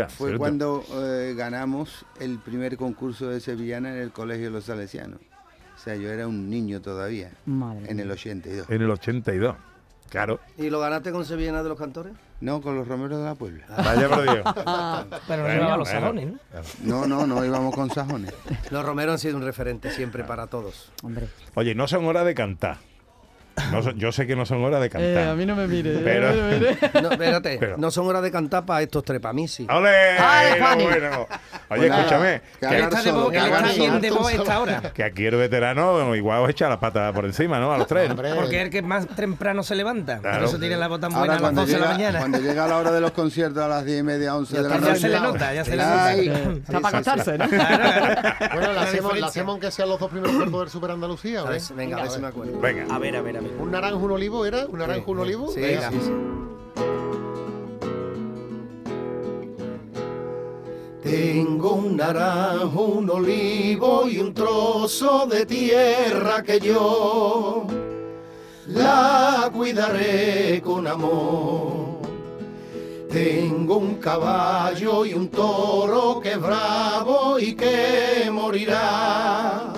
fue, 0.09 0.37
cuando 0.37 0.83
eh, 0.93 1.33
ganamos 1.37 2.05
el 2.19 2.39
primer 2.39 2.75
concurso 2.77 3.27
de 3.29 3.39
sevillana 3.39 3.89
en 3.95 4.01
el 4.01 4.11
Colegio 4.11 4.45
de 4.45 4.51
los 4.51 4.65
Salesianos. 4.65 5.19
O 5.75 5.79
sea, 5.83 5.95
yo 5.95 6.09
era 6.11 6.27
un 6.27 6.49
niño 6.49 6.81
todavía, 6.81 7.31
Madre 7.45 7.91
en 7.91 7.99
el 7.99 8.09
82. 8.09 8.69
En 8.69 8.81
el 8.81 8.89
82. 8.89 9.55
Claro. 10.09 10.39
¿Y 10.57 10.69
lo 10.69 10.79
ganaste 10.79 11.11
con 11.11 11.25
Sevillana 11.25 11.63
de 11.63 11.69
los 11.69 11.77
Cantores? 11.77 12.13
No, 12.43 12.61
con 12.61 12.75
los 12.75 12.85
romeros 12.85 13.19
de 13.19 13.23
la 13.25 13.35
Puebla. 13.35 13.63
Vaya 13.69 14.09
por 14.09 14.23
Dios. 14.23 14.43
Pero 15.27 15.43
no 15.43 15.43
Bueno, 15.47 15.55
iba 15.63 15.73
a 15.73 15.77
los 15.77 15.87
bueno. 15.89 16.01
salones, 16.01 16.27
¿no? 16.83 17.07
No, 17.07 17.07
no, 17.07 17.25
no 17.25 17.45
íbamos 17.45 17.73
con 17.73 17.89
sajones. 17.89 18.33
Los 18.69 18.85
Romeros 18.85 19.13
han 19.13 19.19
sido 19.19 19.37
un 19.37 19.43
referente 19.45 19.91
siempre 19.91 20.25
para 20.25 20.47
todos. 20.47 20.91
Hombre. 21.03 21.29
Oye, 21.55 21.73
no 21.73 21.87
son 21.87 22.05
horas 22.05 22.25
de 22.25 22.35
cantar. 22.35 22.77
No 23.71 23.81
yo 23.91 24.11
sé 24.11 24.25
que 24.25 24.35
no 24.35 24.45
son 24.45 24.63
horas 24.63 24.81
de 24.81 24.89
cantar. 24.89 25.09
Eh, 25.09 25.29
a 25.29 25.35
mí 25.35 25.45
no 25.45 25.55
me 25.55 25.67
mire. 25.67 25.91
Pero- 26.03 26.33
no 26.35 26.41
me 26.43 26.59
mire. 26.59 26.77
No, 27.01 27.11
espérate, 27.11 27.57
Pero- 27.59 27.77
no 27.77 27.91
son 27.91 28.07
horas 28.07 28.23
de 28.23 28.31
cantar 28.31 28.65
para 28.65 28.81
estos 28.81 29.03
tres, 29.03 29.19
para 29.19 29.33
mí 29.33 29.47
sí. 29.47 29.67
¡Ole! 29.69 30.17
¡Ale, 30.17 30.55
¡Qué 30.55 30.59
Pani! 30.59 30.83
bueno! 30.83 31.27
Oye, 31.69 31.87
Pues 31.87 31.91
escúchame. 31.91 32.41
que 32.59 32.67
Que, 32.67 32.79
está, 32.79 33.01
solo, 33.01 33.29
que 33.29 33.39
bien 33.77 34.01
de 34.01 34.11
voz 34.11 34.31
esta 34.33 34.59
hora. 34.59 34.81
que 34.93 35.03
aquí 35.03 35.25
el 35.25 35.35
veterano 35.35 36.15
igual 36.15 36.41
os 36.43 36.49
echa 36.49 36.67
la 36.67 36.79
pata 36.79 37.11
por 37.13 37.25
encima, 37.25 37.59
¿no? 37.59 37.71
A 37.71 37.77
los 37.77 37.87
tres. 37.87 38.09
Hombre, 38.09 38.33
Porque 38.35 38.57
es 38.57 38.63
el 38.63 38.69
que 38.69 38.81
más 38.81 39.07
temprano 39.07 39.61
se 39.63 39.75
levanta. 39.75 40.19
Por 40.19 40.43
eso 40.43 40.57
tiene 40.59 40.75
la 40.77 40.87
voz 40.87 40.99
tan 40.99 41.11
buena 41.11 41.21
Ahora 41.21 41.33
a 41.33 41.35
las 41.35 41.41
cuando 41.41 41.61
12 41.61 41.73
de 41.73 41.79
la 41.79 41.87
mañana. 41.87 42.19
cuando 42.19 42.39
llega 42.39 42.67
la 42.67 42.77
hora 42.77 42.91
de 42.91 43.01
los 43.01 43.11
conciertos 43.11 43.63
a 43.63 43.67
las 43.67 43.85
10 43.85 43.99
y 43.99 44.03
media, 44.03 44.35
11 44.35 44.57
de 44.57 44.63
la 44.63 44.69
Ya 44.69 44.79
noche. 44.81 44.95
se 44.99 45.09
le 45.09 45.19
nota, 45.19 45.53
ya 45.53 45.63
se 45.65 45.75
le 45.75 45.83
nota. 45.83 46.13
Está 46.13 46.79
para 46.79 46.97
acostarse, 46.99 47.37
¿no? 47.37 47.47
Bueno, 47.47 48.73
la 48.73 48.81
hacemos, 48.81 49.49
aunque 49.49 49.71
sean 49.71 49.89
los 49.89 49.99
dos 49.99 50.09
primeros 50.09 50.35
cuerpos 50.35 50.59
del 50.61 50.69
Super 50.69 50.91
Andalucía, 50.91 51.43
venga, 51.75 51.97
a 51.97 52.01
ver 52.03 52.11
si 52.11 52.19
me 52.19 52.27
acuerdo. 52.27 52.59
Venga. 52.59 52.93
A 52.93 52.99
ver, 52.99 53.15
a 53.15 53.21
ver, 53.21 53.37
a 53.37 53.41
ver. 53.41 53.42
¿Un 53.59 53.71
naranjo, 53.71 54.05
un 54.05 54.11
olivo 54.11 54.45
era? 54.45 54.65
¿Un 54.67 54.79
naranjo, 54.79 55.11
un 55.11 55.19
olivo? 55.19 55.47
Sí, 55.51 55.59
Venga. 55.61 55.89
sí, 55.91 55.97
sí. 56.01 56.11
Tengo 61.03 61.73
un 61.73 61.97
naranjo, 61.97 62.81
un 62.81 63.09
olivo 63.09 64.07
y 64.07 64.19
un 64.19 64.33
trozo 64.33 65.25
de 65.27 65.45
tierra 65.45 66.41
que 66.43 66.59
yo 66.59 67.67
la 68.67 69.51
cuidaré 69.53 70.61
con 70.63 70.87
amor. 70.87 72.01
Tengo 73.11 73.77
un 73.77 73.95
caballo 73.95 75.05
y 75.05 75.13
un 75.13 75.27
toro 75.29 76.19
que 76.21 76.31
es 76.31 76.41
bravo 76.41 77.37
y 77.37 77.53
que 77.53 78.29
morirá 78.31 79.72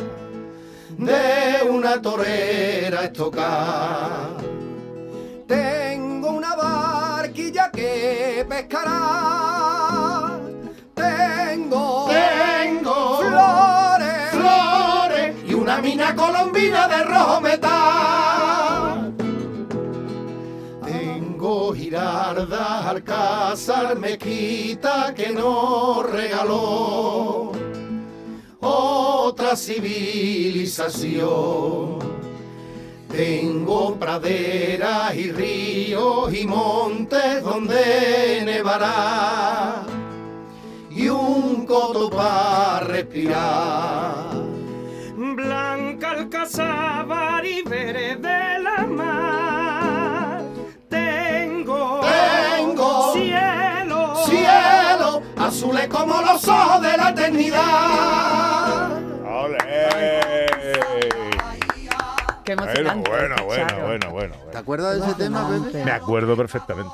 de 1.05 1.69
una 1.69 2.01
torera 2.01 3.03
estocada. 3.03 4.37
Tengo 5.47 6.31
una 6.31 6.55
barquilla 6.55 7.69
que 7.71 8.45
pescará. 8.49 10.39
Tengo, 10.95 12.07
tengo 12.09 13.19
flores, 13.19 14.31
flores 14.31 15.35
y 15.47 15.53
una 15.53 15.79
mina 15.81 16.15
colombina 16.15 16.87
de 16.87 17.03
rojo 17.03 17.41
metal. 17.41 19.13
Tengo 20.83 21.73
girardas, 21.73 22.85
alcázar, 22.85 23.95
mezquita 23.97 25.13
que 25.13 25.29
nos 25.29 26.09
regaló 26.09 27.54
otra 28.65 29.55
civilización. 29.55 31.99
Tengo 33.09 33.95
praderas 33.95 35.15
y 35.15 35.31
ríos 35.31 36.33
y 36.33 36.45
montes 36.45 37.41
donde 37.43 38.41
nevará 38.43 39.85
y 40.89 41.07
un 41.07 41.65
coto 41.65 42.09
para 42.09 42.81
respirar. 42.81 44.35
Blanca 45.15 46.11
alcazábar 46.11 47.45
y 47.45 47.61
verde 47.61 48.59
la 48.59 48.85
mar. 48.85 50.43
Tengo, 50.89 52.01
Tengo 52.01 53.13
cielo, 53.13 54.15
cielo 54.25 55.21
azules 55.37 55.87
como 55.87 56.21
los 56.21 56.45
ojos 56.47 56.81
de 56.81 56.97
la 56.97 57.09
eternidad. 57.09 58.14
Qué 62.45 62.55
Bueno, 62.55 62.71
emocionante. 62.71 63.09
bueno, 63.09 63.35
bueno, 63.45 63.67
Charo. 63.67 63.87
bueno, 63.87 64.11
bueno, 64.11 64.35
¿Te 64.55 64.61
acuerdas 64.61 64.99
de 64.99 65.05
ese 65.05 65.15
tema, 65.15 65.49
Pepe? 65.49 65.83
Me 65.83 65.91
acuerdo 65.91 66.37
perfectamente. 66.37 66.93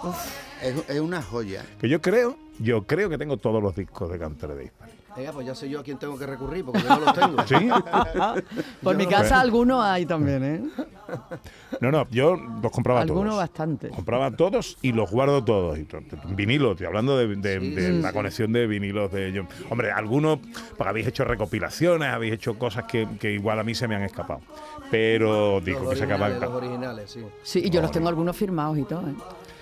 Es, 0.64 0.76
es 0.90 1.00
una 1.00 1.22
joya. 1.22 1.64
Que 1.80 1.88
yo 1.90 2.02
creo, 2.02 2.36
yo 2.60 2.84
creo 2.88 3.10
que 3.10 3.18
tengo 3.18 3.38
todos 3.38 3.62
los 3.62 3.76
discos 3.76 4.12
de 4.12 4.18
Cantores 4.20 4.58
de 4.58 4.66
Hispania. 4.66 4.96
Venga, 5.16 5.34
pues 5.34 5.46
ya 5.46 5.54
sé 5.56 5.70
yo 5.70 5.82
a 5.82 5.84
quién 5.84 5.98
tengo 6.00 6.18
que 6.18 6.26
recurrir 6.26 6.64
porque 6.64 6.82
yo 6.84 6.88
no 6.88 7.00
los 7.02 7.14
tengo. 7.14 7.44
¿Sí? 7.48 7.70
Por 8.82 8.96
mi 8.96 9.06
casa 9.08 9.42
algunos 9.42 9.84
hay 9.84 10.06
también, 10.06 10.44
¿eh? 10.44 10.64
No, 11.82 11.92
no, 11.92 12.08
yo 12.12 12.38
los 12.38 12.72
compraba 12.72 13.02
Algunos 13.02 13.32
todos. 13.34 13.38
bastante. 13.38 13.90
Compraba 13.90 14.32
todos 14.32 14.78
y 14.82 14.94
los 14.94 15.12
guardo 15.12 15.44
todos. 15.44 15.78
Vinilos, 16.30 16.72
estoy 16.72 16.88
hablando 16.88 17.18
de, 17.18 17.28
de- 17.36 17.60
Sí, 17.60 17.70
de 17.72 17.88
sí, 17.88 18.02
la 18.02 18.10
sí. 18.10 18.14
conexión 18.16 18.54
de 18.54 18.68
vinilos 18.68 19.12
de 19.12 19.28
ellos. 19.28 19.48
Hombre, 19.70 19.92
algunos, 19.92 20.40
pues 20.78 20.90
habéis 20.90 21.08
hecho 21.08 21.26
recopilaciones, 21.26 22.08
habéis 22.08 22.34
hecho 22.36 22.58
cosas 22.58 22.86
que, 22.86 23.06
que 23.20 23.34
igual 23.34 23.60
a 23.60 23.64
mí 23.66 23.76
se 23.76 23.90
me 23.90 23.96
han 23.96 24.04
escapado. 24.04 24.40
Pero 24.90 25.60
digo 25.60 25.90
que 25.90 25.96
se 25.98 26.04
acaban. 26.06 26.40
los 26.40 26.52
originales, 26.52 27.12
sí. 27.12 27.26
Sí, 27.52 27.62
y 27.66 27.70
yo 27.70 27.82
los 27.82 27.92
tengo 27.92 28.08
algunos 28.08 28.36
firmados 28.38 28.78
y 28.78 28.84
todo, 28.84 29.02
¿eh? 29.10 29.14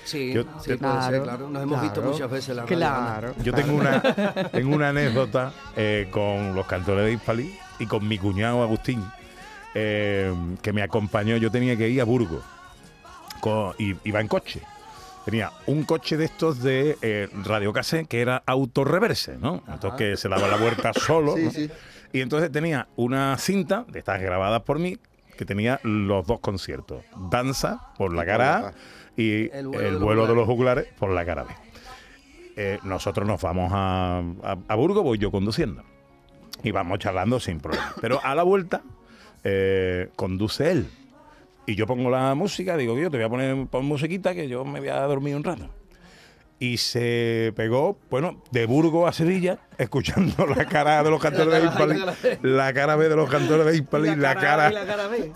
Sí, 0.05 0.33
Yo- 0.33 0.43
sí, 0.61 0.69
te- 0.71 0.77
puede 0.77 0.93
ser, 1.01 1.09
Claro, 1.11 1.23
claro. 1.23 1.49
Nos 1.49 1.63
hemos 1.63 1.81
visto 1.81 1.95
claro. 2.01 2.11
muchas 2.11 2.29
veces 2.31 2.55
la. 2.55 2.65
Claro. 2.65 3.33
Yo 3.43 3.53
tengo 3.53 3.73
una, 3.75 4.01
tengo 4.51 4.75
una 4.75 4.89
anécdota 4.89 5.51
eh, 5.75 6.07
con 6.11 6.53
los 6.55 6.65
cantores 6.67 7.05
de 7.05 7.13
Hispali 7.13 7.55
y 7.79 7.85
con 7.87 8.07
mi 8.07 8.17
cuñado 8.17 8.61
Agustín, 8.63 9.03
eh, 9.73 10.33
que 10.61 10.73
me 10.73 10.81
acompañó. 10.83 11.37
Yo 11.37 11.49
tenía 11.51 11.75
que 11.75 11.89
ir 11.89 12.01
a 12.01 12.03
Burgos 12.05 12.43
con- 13.41 13.73
y 13.77 13.95
iba 14.03 14.19
en 14.19 14.27
coche. 14.27 14.61
Tenía 15.25 15.51
un 15.67 15.83
coche 15.83 16.17
de 16.17 16.25
estos 16.25 16.61
de 16.63 16.97
eh, 17.01 17.27
Radio 17.43 17.71
Cassette 17.73 18.07
que 18.07 18.21
era 18.21 18.41
autorreverse, 18.45 19.37
¿no? 19.37 19.63
Estos 19.73 19.93
que 19.95 20.15
se 20.17 20.27
daba 20.29 20.47
la 20.47 20.57
vuelta 20.57 20.91
solo. 20.93 21.35
Sí, 21.35 21.43
¿no? 21.43 21.51
sí. 21.51 21.69
Y 22.13 22.21
entonces 22.21 22.51
tenía 22.51 22.87
una 22.95 23.37
cinta, 23.37 23.85
de 23.87 23.99
estas 23.99 24.19
grabadas 24.21 24.61
por 24.63 24.79
mí, 24.79 24.97
que 25.39 25.45
tenía 25.45 25.79
los 25.83 26.27
dos 26.27 26.41
conciertos. 26.41 27.01
Danza 27.31 27.93
por 27.97 28.13
la 28.13 28.25
cara 28.25 28.57
A 28.57 28.73
y 29.15 29.49
El 29.51 29.73
el 29.73 29.97
vuelo 29.97 30.27
de 30.27 30.35
los 30.35 30.45
jugulares 30.45 30.87
por 30.99 31.11
la 31.11 31.23
cara 31.23 31.45
B. 31.45 31.51
Eh, 32.57 32.77
nosotros 32.83 33.25
nos 33.25 33.41
vamos 33.41 33.71
a, 33.73 34.17
a, 34.43 34.57
a 34.67 34.75
Burgos, 34.75 35.01
voy 35.01 35.17
yo 35.17 35.31
conduciendo. 35.31 35.81
Y 36.61 36.71
vamos 36.71 36.99
charlando 36.99 37.39
sin 37.39 37.61
problema. 37.61 37.93
Pero 38.01 38.19
a 38.21 38.35
la 38.35 38.43
vuelta 38.43 38.81
eh, 39.45 40.09
conduce 40.17 40.71
él. 40.71 40.89
Y 41.65 41.75
yo 41.75 41.87
pongo 41.87 42.09
la 42.09 42.35
música, 42.35 42.75
digo, 42.75 42.97
yo 42.97 43.09
te 43.09 43.15
voy 43.15 43.25
a 43.25 43.29
poner 43.29 43.67
pon 43.67 43.85
musiquita 43.85 44.33
que 44.33 44.49
yo 44.49 44.65
me 44.65 44.81
voy 44.81 44.89
a 44.89 44.99
dormir 45.03 45.37
un 45.37 45.45
rato. 45.45 45.69
Y 46.59 46.77
se 46.77 47.53
pegó, 47.55 47.97
bueno, 48.09 48.41
de 48.51 48.65
Burgos 48.65 49.07
a 49.07 49.13
Sevilla, 49.13 49.59
escuchando 49.77 50.45
la 50.45 50.65
cara 50.65 51.01
de 51.03 51.09
los 51.09 51.21
cantores 51.21 51.53
de 51.53 51.65
Hispali, 51.67 52.03
la 52.41 52.73
cara 52.73 52.95
B 52.97 53.07
de 53.07 53.15
los 53.15 53.29
cantores 53.29 53.65
de 53.65 53.77
Hispali, 53.77 54.15
la 54.17 54.35
cara... 54.35 54.69
y 54.69 54.73
la 54.73 54.85
cara 54.85 55.07
B. 55.07 55.31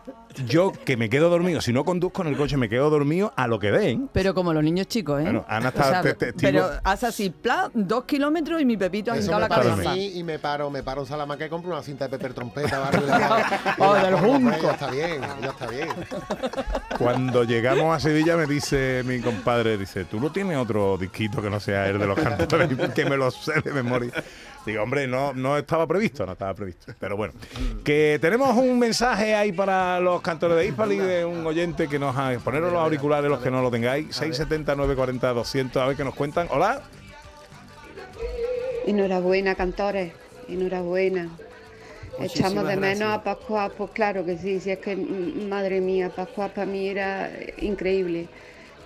Yo 0.48 0.72
que 0.74 0.98
me 0.98 1.10
quedo 1.10 1.30
dormido, 1.30 1.62
si 1.62 1.72
no 1.72 1.86
conduzco 1.86 2.24
en 2.24 2.30
el 2.30 2.36
coche, 2.36 2.58
me 2.58 2.68
quedo 2.68 2.90
dormido 2.90 3.32
a 3.38 3.48
lo 3.48 3.60
que 3.60 3.72
den. 3.72 4.10
Pero 4.12 4.34
como 4.34 4.52
los 4.52 4.64
niños 4.64 4.88
chicos, 4.88 5.20
¿eh? 5.22 5.26
Bueno, 5.26 5.46
Ana 5.48 5.70
está 5.70 6.02
testigo. 6.02 6.34
Pero 6.42 6.70
hace 6.84 7.06
así, 7.06 7.30
plan, 7.30 7.70
dos 7.76 8.04
kilómetros 8.06 8.60
y 8.60 8.66
mi 8.66 8.76
Pepito 8.76 9.12
ha 9.12 9.18
hincado 9.18 9.40
la 9.42 9.48
cabeza. 9.48 9.94
mí 9.94 10.14
y 10.16 10.24
me 10.24 10.40
paro, 10.40 10.72
me 10.72 10.82
paro 10.82 11.02
en 11.02 11.08
Salamanca 11.08 11.46
y 11.46 11.50
compro 11.50 11.72
una 11.72 11.84
cinta 11.84 12.08
de 12.08 12.18
Pepper 12.18 12.34
Trompeta. 12.34 12.80
barrio, 12.80 13.04
Oh, 13.78 13.94
del 13.94 14.16
pongo, 14.16 14.28
junco. 14.34 14.50
pues, 14.50 14.62
Ya 14.64 14.72
está 14.72 14.92
bien, 14.92 15.22
ya 15.42 15.50
está 15.50 15.68
bien. 15.68 15.88
Cuando 16.98 17.44
llegamos 17.44 17.96
a 17.96 18.00
Sevilla 18.00 18.36
me 18.36 18.48
dice 18.48 19.04
mi 19.06 19.20
compadre, 19.20 19.78
dice, 19.78 20.06
¿tú 20.06 20.20
no 20.20 20.32
tienes 20.32 20.58
otro 20.58 20.98
que 21.14 21.50
no 21.50 21.60
sea 21.60 21.88
el 21.88 22.00
de 22.00 22.08
los 22.08 22.20
cantores? 22.20 22.70
que 22.94 23.06
me 23.06 23.16
lo 23.16 23.32
sé 23.32 23.62
de 23.62 23.72
memoria. 23.72 24.12
Digo, 24.66 24.82
hombre, 24.82 25.08
no, 25.08 25.34
no 25.34 25.58
estaba 25.58 25.86
previsto, 25.88 26.26
no 26.26 26.34
estaba 26.34 26.54
previsto. 26.54 26.94
Pero 27.00 27.18
bueno, 27.18 27.34
que 27.84 28.18
tenemos 28.22 28.56
un 28.56 28.80
mensaje 28.80 29.36
ahí 29.36 29.52
para 29.52 30.00
los 30.00 30.22
cantores 30.22 30.58
de 30.58 30.68
Hispali 30.68 30.98
de 30.98 31.26
un 31.26 31.46
oyente 31.46 31.88
que 31.88 32.00
nos 32.00 32.16
ha... 32.18 32.38
Poneros 32.40 32.72
los 32.72 32.82
auriculares 32.82 33.30
los 33.30 33.42
que 33.42 33.52
no 33.52 33.62
lo 33.62 33.70
tengáis. 33.70 34.08
670 34.16 34.76
940 34.76 35.34
200 35.34 35.82
a 35.82 35.86
ver 35.88 35.98
qué 35.98 36.04
nos 36.04 36.16
cuentan. 36.16 36.48
Hola. 36.50 36.82
Enhorabuena, 38.86 39.56
cantores, 39.56 40.14
enhorabuena. 40.48 41.30
Muchísimas 42.20 42.52
Echamos 42.52 42.68
de 42.68 42.76
menos 42.76 43.00
gracias. 43.00 43.18
a 43.18 43.24
Pascual, 43.24 43.72
pues 43.78 43.92
claro 43.92 44.26
que 44.26 44.38
sí, 44.38 44.60
si 44.60 44.72
es 44.72 44.80
que, 44.80 44.96
madre 44.96 45.82
mía, 45.82 46.10
Pascual 46.10 46.52
para 46.52 46.68
mí 46.68 46.88
era 46.88 47.32
increíble. 47.60 48.28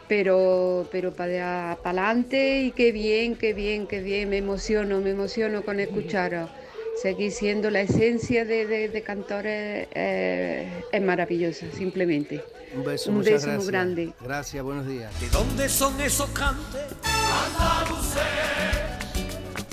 Pero, 0.08 0.88
pero 0.92 1.14
para 1.14 1.74
adelante 1.74 2.62
y 2.62 2.72
qué 2.72 2.92
bien, 2.92 3.36
qué 3.36 3.54
bien, 3.54 3.88
qué 3.88 4.02
bien, 4.02 4.30
me 4.30 4.38
emociono, 4.38 5.02
me 5.02 5.10
emociono 5.12 5.64
con 5.64 5.80
escucharos. 5.80 6.50
Seguir 7.02 7.32
siendo 7.32 7.70
la 7.70 7.82
esencia 7.82 8.44
de, 8.46 8.66
de- 8.66 8.90
de 8.90 9.02
cantores 9.04 9.88
eh, 9.94 10.68
es 10.92 11.02
maravillosa, 11.02 11.68
simplemente. 11.78 12.44
Un 12.76 12.84
beso, 12.84 13.12
Un 13.12 13.22
beso 13.24 13.48
muy 13.50 13.66
grande. 13.68 14.14
Gracias, 14.22 14.64
buenos 14.64 14.88
días. 14.88 15.12
¿De 15.22 15.30
dónde 15.30 15.70
son 15.70 16.00
esos 16.02 16.30
cantes? 16.32 16.82
Andaluces. 17.04 18.22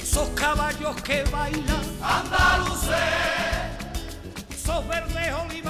Esos 0.02 0.28
caballos 0.30 1.00
que 1.02 1.22
bailan. 1.32 1.82
Andaluces. 2.02 2.90
Esos 4.52 4.86
verdes 4.88 5.32
olivares. 5.46 5.63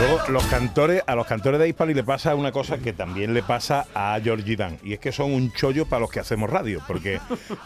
Luego, 0.00 0.18
los 0.28 0.46
cantores, 0.46 1.02
a 1.06 1.14
los 1.14 1.26
cantores 1.26 1.60
de 1.60 1.68
Hispali 1.68 1.92
le 1.92 2.02
pasa 2.02 2.34
una 2.34 2.52
cosa 2.52 2.78
que 2.78 2.94
también 2.94 3.34
le 3.34 3.42
pasa 3.42 3.84
a 3.94 4.18
Georgie 4.18 4.56
Dan, 4.56 4.78
y 4.82 4.94
es 4.94 4.98
que 4.98 5.12
son 5.12 5.30
un 5.30 5.52
chollo 5.52 5.84
para 5.84 6.00
los 6.00 6.10
que 6.10 6.20
hacemos 6.20 6.48
radio, 6.48 6.80
porque 6.86 7.20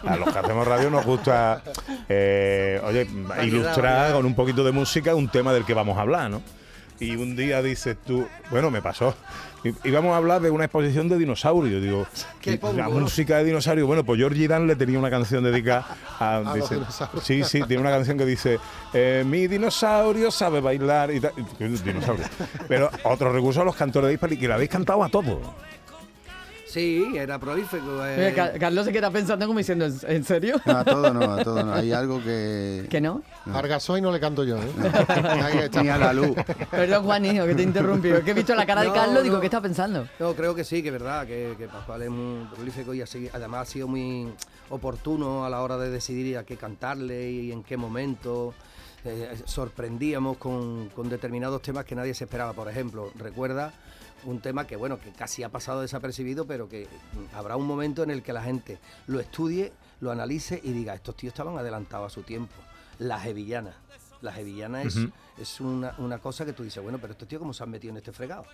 a 0.05 0.17
los 0.17 0.33
que 0.33 0.39
hacemos 0.41 0.67
radio 0.67 0.91
nos 0.91 1.07
gusta, 1.07 1.63
eh, 2.09 2.81
oye, 2.83 3.07
ilustrar 3.45 4.15
con 4.15 4.27
un 4.27 4.35
poquito 4.35 4.65
de 4.65 4.73
música 4.73 5.15
un 5.15 5.29
tema 5.29 5.53
del 5.53 5.65
que 5.65 5.75
vamos 5.75 5.97
a 5.97 6.01
hablar, 6.01 6.29
¿no? 6.29 6.43
Y 6.99 7.15
un 7.15 7.37
día 7.37 7.63
dices 7.63 7.97
tú, 8.05 8.27
bueno, 8.51 8.69
me 8.69 8.83
pasó. 8.83 9.15
Íbamos 9.85 10.13
a 10.13 10.17
hablar 10.19 10.43
de 10.43 10.51
una 10.51 10.65
exposición 10.65 11.09
de 11.09 11.17
dinosaurios. 11.19 11.83
Digo, 11.83 12.07
la 12.77 12.89
música 12.89 13.39
de 13.39 13.45
dinosaurio. 13.45 13.87
Bueno, 13.87 14.05
pues 14.05 14.19
Georgie 14.19 14.47
Dan 14.49 14.67
le 14.67 14.77
tenía 14.77 14.99
una 14.99 15.11
canción 15.11 15.43
dedicada 15.45 15.87
a. 16.19 16.41
los 16.41 16.55
dice- 16.55 16.75
dinosaurios. 16.75 17.25
sí, 17.25 17.43
sí, 17.45 17.63
tiene 17.67 17.81
una 17.81 17.91
canción 17.91 18.19
que 18.19 18.27
dice: 18.27 18.59
eh, 18.93 19.25
Mi 19.27 19.47
dinosaurio 19.47 20.31
sabe 20.31 20.61
bailar 20.61 21.11
y 21.13 21.21
tal. 21.21 21.33
dinosaurio. 21.59 22.25
Pero 22.69 22.91
otro 23.05 23.33
recurso 23.33 23.63
a 23.63 23.65
los 23.65 23.75
cantores 23.77 24.09
de 24.09 24.15
Hispali, 24.15 24.37
que 24.39 24.49
lo 24.49 24.55
habéis 24.55 24.71
cantado 24.71 25.03
a 25.03 25.09
todos. 25.09 25.39
Sí, 26.75 27.07
era 27.15 27.39
prolífico. 27.39 28.05
eh. 28.05 28.33
Mira, 28.33 28.53
Carlos 28.55 28.85
se 28.85 28.93
queda 28.93 29.09
pensando 29.09 29.47
como 29.47 29.59
diciendo, 29.59 29.87
¿en 30.09 30.25
serio? 30.25 30.61
No, 30.67 30.73
a 30.79 30.85
todo 30.85 31.15
no, 31.15 31.23
a 31.23 31.45
todo 31.45 31.63
no. 31.63 31.73
Hay 31.75 31.93
algo 31.93 32.21
que... 32.21 32.89
¿Que 32.91 33.01
no? 33.01 33.23
Argasoy 33.47 34.01
no 34.01 34.11
le 34.11 34.19
canto 34.19 34.43
yo, 34.43 34.57
¿eh? 34.59 34.73
Ni 35.83 35.89
a 35.89 35.99
la 35.99 36.13
luz. 36.13 36.37
Perdón, 36.73 37.05
Juanillo, 37.05 37.47
que 37.47 37.55
te 37.55 37.63
he 37.63 37.65
interrumpido. 37.65 38.17
Es 38.19 38.25
que 38.25 38.33
he 38.33 38.35
visto 38.35 38.57
la 38.57 38.67
cara 38.67 38.81
de 38.81 38.89
No, 38.89 38.95
Carlos 38.95 39.23
digo, 39.23 39.37
no. 39.37 39.41
¿qué 39.41 39.47
está 39.47 39.61
pensando? 39.61 40.09
No, 40.19 40.35
creo 40.35 40.53
que 40.53 40.65
sí, 40.65 40.83
que 40.83 40.89
es 40.89 40.93
verdad, 40.93 41.25
que, 41.29 41.55
que 41.57 41.69
Pascual 41.69 42.03
es 42.03 42.11
muy 42.11 42.45
prolífico 42.47 42.93
y 42.93 43.03
así, 43.03 43.31
además 43.33 43.69
ha 43.69 43.71
sido 43.71 43.87
muy 43.87 44.35
oportuno 44.71 45.45
a 45.45 45.51
la 45.51 45.63
hora 45.63 45.79
de 45.79 45.91
decidir 45.91 46.39
a 46.39 46.43
qué 46.43 46.57
cantarle 46.57 47.31
y 47.31 47.53
en 47.53 47.63
qué 47.63 47.77
momento. 47.77 48.53
Eh, 49.05 49.37
sorprendíamos 49.45 50.39
con, 50.39 50.89
con 50.89 51.09
determinados 51.11 51.61
temas 51.63 51.85
que 51.85 51.95
nadie 51.95 52.15
se 52.15 52.25
esperaba. 52.25 52.53
Por 52.55 52.69
ejemplo, 52.69 53.13
recuerda 53.17 53.73
un 54.25 54.41
tema 54.41 54.67
que 54.67 54.77
bueno 54.77 54.99
que 54.99 55.11
casi 55.13 55.43
ha 55.43 55.49
pasado 55.49 55.81
desapercibido, 55.81 56.47
pero 56.47 56.69
que 56.69 56.87
mm, 56.87 57.37
habrá 57.37 57.57
un 57.57 57.67
momento 57.67 58.03
en 58.03 58.11
el 58.11 58.23
que 58.23 58.33
la 58.33 58.43
gente 58.43 58.79
lo 59.07 59.21
estudie, 59.21 59.73
lo 60.01 60.11
analice 60.11 60.61
y 60.63 60.73
diga, 60.73 60.95
estos 60.95 61.17
tíos 61.17 61.33
estaban 61.33 61.57
adelantados 61.57 62.13
a 62.13 62.15
su 62.15 62.23
tiempo. 62.23 62.55
La 62.99 63.19
Jevillana. 63.21 63.75
La 64.21 64.33
Jevillana 64.33 64.83
es, 64.83 64.97
es 65.39 65.61
una, 65.61 65.95
una 65.99 66.19
cosa 66.19 66.47
que 66.47 66.53
tú 66.53 66.63
dices, 66.63 66.83
bueno, 66.83 66.99
pero 66.99 67.13
estos 67.13 67.29
tíos 67.29 67.41
cómo 67.41 67.53
se 67.53 67.63
han 67.63 67.71
metido 67.71 67.93
en 67.93 67.99
este 67.99 68.13
fregado. 68.13 68.45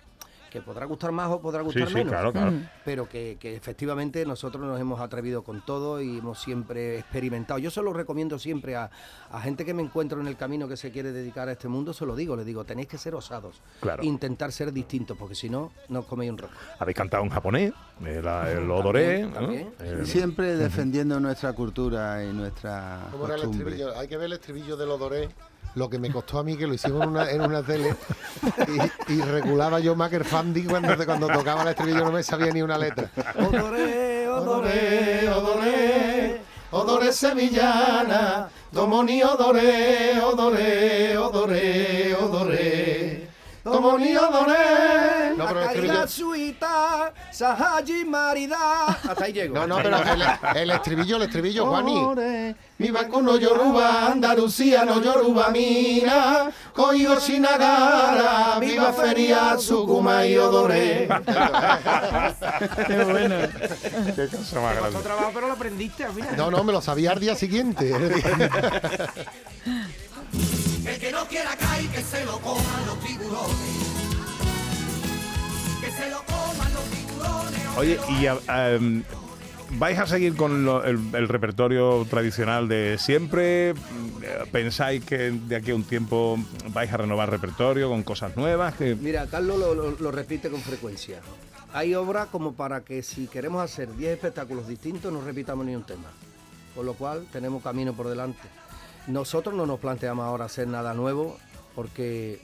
Que 0.51 0.61
podrá 0.61 0.85
gustar 0.85 1.11
más 1.11 1.31
o 1.31 1.41
podrá 1.41 1.61
Sí, 1.61 1.65
gustar 1.65 1.87
sí, 1.87 1.93
menos 1.95 2.11
claro, 2.11 2.31
claro. 2.33 2.51
pero 2.85 3.07
que, 3.09 3.37
que 3.39 3.55
efectivamente 3.55 4.25
nosotros 4.25 4.63
nos 4.63 4.79
hemos 4.79 4.99
atrevido 4.99 5.43
con 5.43 5.65
todo 5.65 6.01
y 6.01 6.17
hemos 6.19 6.39
siempre 6.39 6.99
experimentado. 6.99 7.57
Yo 7.57 7.71
se 7.71 7.81
lo 7.81 7.93
recomiendo 7.93 8.37
siempre 8.37 8.75
a, 8.75 8.91
a 9.31 9.41
gente 9.41 9.65
que 9.65 9.73
me 9.73 9.81
encuentro 9.81 10.19
en 10.21 10.27
el 10.27 10.35
camino 10.37 10.67
que 10.67 10.75
se 10.77 10.91
quiere 10.91 11.11
dedicar 11.11 11.47
a 11.47 11.53
este 11.53 11.67
mundo, 11.69 11.93
se 11.93 12.05
lo 12.05 12.15
digo, 12.15 12.35
les 12.35 12.45
digo, 12.45 12.65
tenéis 12.65 12.87
que 12.89 12.97
ser 12.97 13.15
osados, 13.15 13.61
Claro. 13.79 14.03
intentar 14.03 14.51
ser 14.51 14.71
distintos, 14.73 15.17
porque 15.17 15.35
si 15.35 15.49
no, 15.49 15.71
no 15.89 15.99
os 16.01 16.05
coméis 16.05 16.29
un 16.31 16.37
roco. 16.37 16.53
Habéis 16.79 16.97
cantado 16.97 17.23
en 17.23 17.29
japonés, 17.29 17.73
el, 18.01 18.17
el 18.27 18.69
odoré. 18.69 19.27
También, 19.29 19.71
también. 19.77 19.99
¿no? 19.99 20.05
Siempre 20.05 20.57
defendiendo 20.57 21.19
nuestra 21.19 21.53
cultura 21.53 22.23
y 22.25 22.33
nuestra 22.33 23.07
¿Cómo 23.11 23.25
era 23.25 23.35
el 23.35 23.43
estribillo? 23.43 23.97
Hay 23.97 24.07
que 24.09 24.17
ver 24.17 24.25
el 24.25 24.33
estribillo 24.33 24.75
de 24.75 24.85
los 24.85 24.99
Doré. 24.99 25.29
Lo 25.75 25.89
que 25.89 25.97
me 25.97 26.11
costó 26.11 26.39
a 26.39 26.43
mí, 26.43 26.57
que 26.57 26.67
lo 26.67 26.73
hicimos 26.73 27.03
en 27.03 27.09
una, 27.09 27.31
en 27.31 27.41
una 27.41 27.63
tele, 27.63 27.95
y, 29.07 29.13
y 29.13 29.21
regulaba 29.21 29.79
yo 29.79 29.95
Macker 29.95 30.25
Fandy 30.25 30.63
cuando, 30.65 31.05
cuando 31.05 31.27
tocaba 31.27 31.61
el 31.63 31.69
estribillo, 31.69 32.03
no 32.05 32.11
me 32.11 32.23
sabía 32.23 32.51
ni 32.51 32.61
una 32.61 32.77
letra. 32.77 33.09
Odoré, 33.37 34.27
Odoré, 34.27 35.29
odoré, 35.29 36.41
odoré 36.71 37.11
sevillana, 37.13 38.49
domoni 38.71 39.21
odoré, 39.23 40.19
odoré, 40.21 41.17
odoré, 41.17 42.15
odoré, 42.15 42.70
domoni 43.71 44.15
odoré. 44.15 45.33
No, 45.37 45.45
pero 45.47 45.61
el 45.61 45.67
estribillo... 45.67 46.07
suita, 46.07 47.13
sahaji 47.31 48.05
marida. 48.05 48.85
Hasta 48.87 49.23
ahí 49.23 49.33
llego. 49.33 49.55
No, 49.55 49.67
no, 49.67 49.77
pero 49.77 49.97
el, 49.97 50.57
el 50.57 50.71
estribillo, 50.71 51.17
el 51.17 51.23
estribillo, 51.23 51.65
Juani. 51.67 52.55
Mi 52.77 52.89
vacuno 52.89 53.37
Yoruba, 53.37 54.07
Andalucía 54.07 54.83
no 54.85 55.01
Yoruba 55.01 55.49
mina, 55.49 56.49
Koigo 56.73 57.19
Shinagara, 57.19 58.57
viva 58.59 58.91
feria, 58.91 59.57
Sukuma 59.57 60.25
y 60.25 60.35
Odoré. 60.37 61.07
Qué 62.87 63.03
bueno. 63.03 63.35
Qué 64.15 64.27
cosa 64.27 64.61
más 64.61 64.75
grande. 64.75 64.99
Trabajo, 64.99 65.31
pero 65.33 65.47
lo 65.47 65.53
aprendiste 65.53 66.05
al 66.05 66.13
final. 66.13 66.35
No, 66.35 66.49
no, 66.49 66.63
me 66.63 66.73
lo 66.73 66.81
sabía 66.81 67.11
al 67.11 67.19
día 67.19 67.35
siguiente. 67.35 67.91
El 70.85 70.97
que 70.99 71.11
no 71.11 71.25
quiera 71.27 71.55
caer, 71.55 71.87
que 71.89 72.01
se 72.01 72.25
lo 72.25 72.39
coman 72.39 72.85
los 72.87 72.99
tiburones. 72.99 73.55
Que 75.79 75.91
se 75.91 76.09
lo 76.09 76.23
coman 76.25 76.73
los 76.73 76.83
tiburones. 76.85 77.61
Oye, 77.77 77.99
y 78.19 78.25
a- 78.27 78.73
em, 78.75 79.03
vais 79.77 79.97
a 79.99 80.07
seguir 80.07 80.35
con 80.35 80.65
lo- 80.65 80.83
el, 80.83 80.99
el 81.13 81.27
repertorio 81.27 82.05
tradicional 82.09 82.67
de 82.67 82.97
siempre. 82.99 83.73
¿Pensáis 84.51 85.03
que 85.05 85.31
de 85.31 85.55
aquí 85.55 85.71
a 85.71 85.75
un 85.75 85.83
tiempo 85.83 86.37
vais 86.69 86.91
a 86.91 86.97
renovar 86.97 87.29
repertorio 87.29 87.89
con 87.89 88.03
cosas 88.03 88.35
nuevas? 88.35 88.75
Que- 88.75 88.95
Mira, 88.95 89.27
Carlos 89.27 89.59
lo, 89.59 89.73
lo- 89.75 89.91
lo 89.91 90.11
repite 90.11 90.49
con 90.49 90.61
frecuencia. 90.61 91.19
Hay 91.73 91.95
obra 91.95 92.25
como 92.25 92.53
para 92.53 92.81
que 92.81 93.01
si 93.03 93.27
queremos 93.27 93.63
hacer 93.63 93.95
10 93.95 94.13
espectáculos 94.13 94.67
distintos 94.67 95.11
no 95.13 95.21
repitamos 95.21 95.65
ni 95.65 95.75
un 95.75 95.83
tema. 95.83 96.09
Con 96.75 96.85
lo 96.85 96.93
cual 96.95 97.27
tenemos 97.31 97.61
camino 97.63 97.93
por 97.93 98.07
delante. 98.07 98.39
Nosotros 99.07 99.55
no 99.55 99.65
nos 99.65 99.79
planteamos 99.79 100.25
ahora 100.25 100.45
hacer 100.45 100.67
nada 100.67 100.93
nuevo 100.93 101.37
porque 101.75 102.41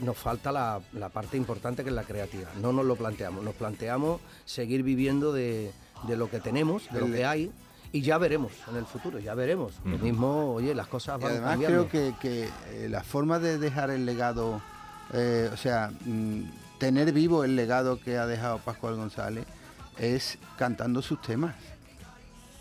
nos 0.00 0.16
falta 0.16 0.52
la, 0.52 0.80
la 0.92 1.08
parte 1.08 1.36
importante 1.36 1.82
que 1.82 1.90
es 1.90 1.94
la 1.94 2.04
creativa. 2.04 2.48
No 2.60 2.72
nos 2.72 2.84
lo 2.84 2.96
planteamos, 2.96 3.42
nos 3.42 3.54
planteamos 3.54 4.20
seguir 4.44 4.82
viviendo 4.82 5.32
de, 5.32 5.72
de 6.06 6.16
lo 6.16 6.30
que 6.30 6.40
tenemos, 6.40 6.88
de 6.92 7.00
lo 7.00 7.06
que 7.06 7.24
hay 7.24 7.50
y 7.90 8.02
ya 8.02 8.18
veremos 8.18 8.52
en 8.68 8.76
el 8.76 8.84
futuro, 8.86 9.18
ya 9.18 9.34
veremos. 9.34 9.74
Lo 9.84 9.98
mismo, 9.98 10.54
oye, 10.54 10.74
las 10.74 10.88
cosas 10.88 11.18
Y 11.18 11.22
van 11.24 11.32
además 11.32 11.50
cambiando. 11.52 11.88
creo 11.88 12.12
que, 12.20 12.20
que, 12.20 12.84
eh, 12.84 12.88
la 12.88 13.02
forma 13.02 13.38
de 13.38 13.58
dejar 13.58 13.90
el 13.90 14.04
legado, 14.04 14.60
eh, 15.12 15.50
o 15.52 15.56
sea, 15.56 15.90
mm, 16.04 16.42
tener 16.78 17.12
vivo 17.12 17.44
el 17.44 17.56
legado 17.56 17.98
que 17.98 18.18
ha 18.18 18.26
dejado 18.26 18.58
Pascual 18.58 18.96
González 18.96 19.46
es 19.98 20.38
cantando 20.58 21.02
sus 21.02 21.20
temas. 21.22 21.54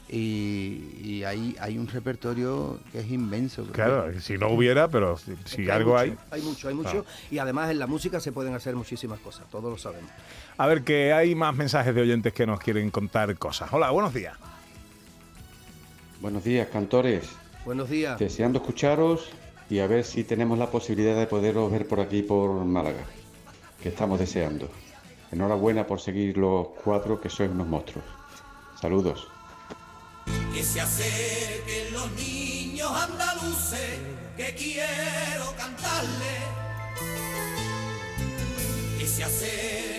Y, 0.10 1.00
y 1.02 1.24
hay, 1.24 1.56
hay 1.60 1.78
un 1.78 1.88
repertorio 1.88 2.80
que 2.92 3.00
es 3.00 3.12
inmenso. 3.12 3.66
Claro, 3.72 4.18
si 4.20 4.38
no 4.38 4.50
hubiera, 4.50 4.88
pero 4.88 5.18
si, 5.18 5.70
algo 5.70 5.92
mucho, 5.92 6.02
hay. 6.02 6.18
Hay 6.32 6.42
mucho, 6.42 6.68
hay 6.70 6.74
mucho. 6.74 7.06
Y 7.30 7.40
además 7.40 7.70
en 7.72 7.80
la 7.80 7.88
música 7.88 8.20
se 8.20 8.32
pueden 8.32 8.54
hacer 8.54 8.76
muchísimas 8.76 9.20
cosas, 9.20 9.50
todos 9.50 9.70
lo 9.72 9.78
sabemos. 9.78 10.10
A 10.58 10.68
ver, 10.68 10.84
que 10.84 11.12
hay 11.14 11.36
más 11.36 11.56
mensajes 11.56 11.94
de 11.94 12.02
oyentes 12.02 12.34
que 12.34 12.46
nos 12.46 12.60
quieren 12.60 12.90
contar 12.90 13.36
cosas. 13.38 13.72
Hola, 13.74 13.92
buenos 13.92 14.14
días. 14.14 14.38
Buenos 16.22 16.44
días, 16.44 16.68
cantores. 16.70 17.30
Buenos 17.66 17.90
días. 17.90 18.18
Deseando 18.18 18.60
escucharos 18.60 19.30
y 19.70 19.80
a 19.80 19.88
ver 19.88 20.06
si 20.06 20.24
tenemos 20.24 20.58
la 20.58 20.72
posibilidad 20.72 21.18
de 21.18 21.28
poderos 21.28 21.70
ver 21.72 21.86
por 21.86 22.00
aquí, 22.00 22.22
por 22.22 22.64
Málaga, 22.64 23.04
que 23.82 23.90
estamos 23.90 24.20
deseando. 24.20 24.70
Enhorabuena 25.32 25.86
por 25.86 26.00
seguir 26.00 26.38
los 26.38 26.68
cuatro 26.84 27.20
que 27.20 27.30
sois 27.30 27.52
unos 27.52 27.68
monstruos. 27.68 28.06
Saludos. 28.80 29.28
Que 30.58 30.64
se 30.64 30.82
acerquen 30.82 31.94
los 31.94 32.12
niños 32.14 32.90
andaluces, 32.92 34.00
que 34.36 34.56
quiero 34.56 35.54
cantarle. 35.56 36.38
Que 38.98 39.06
se 39.06 39.24
acerquen. 39.24 39.97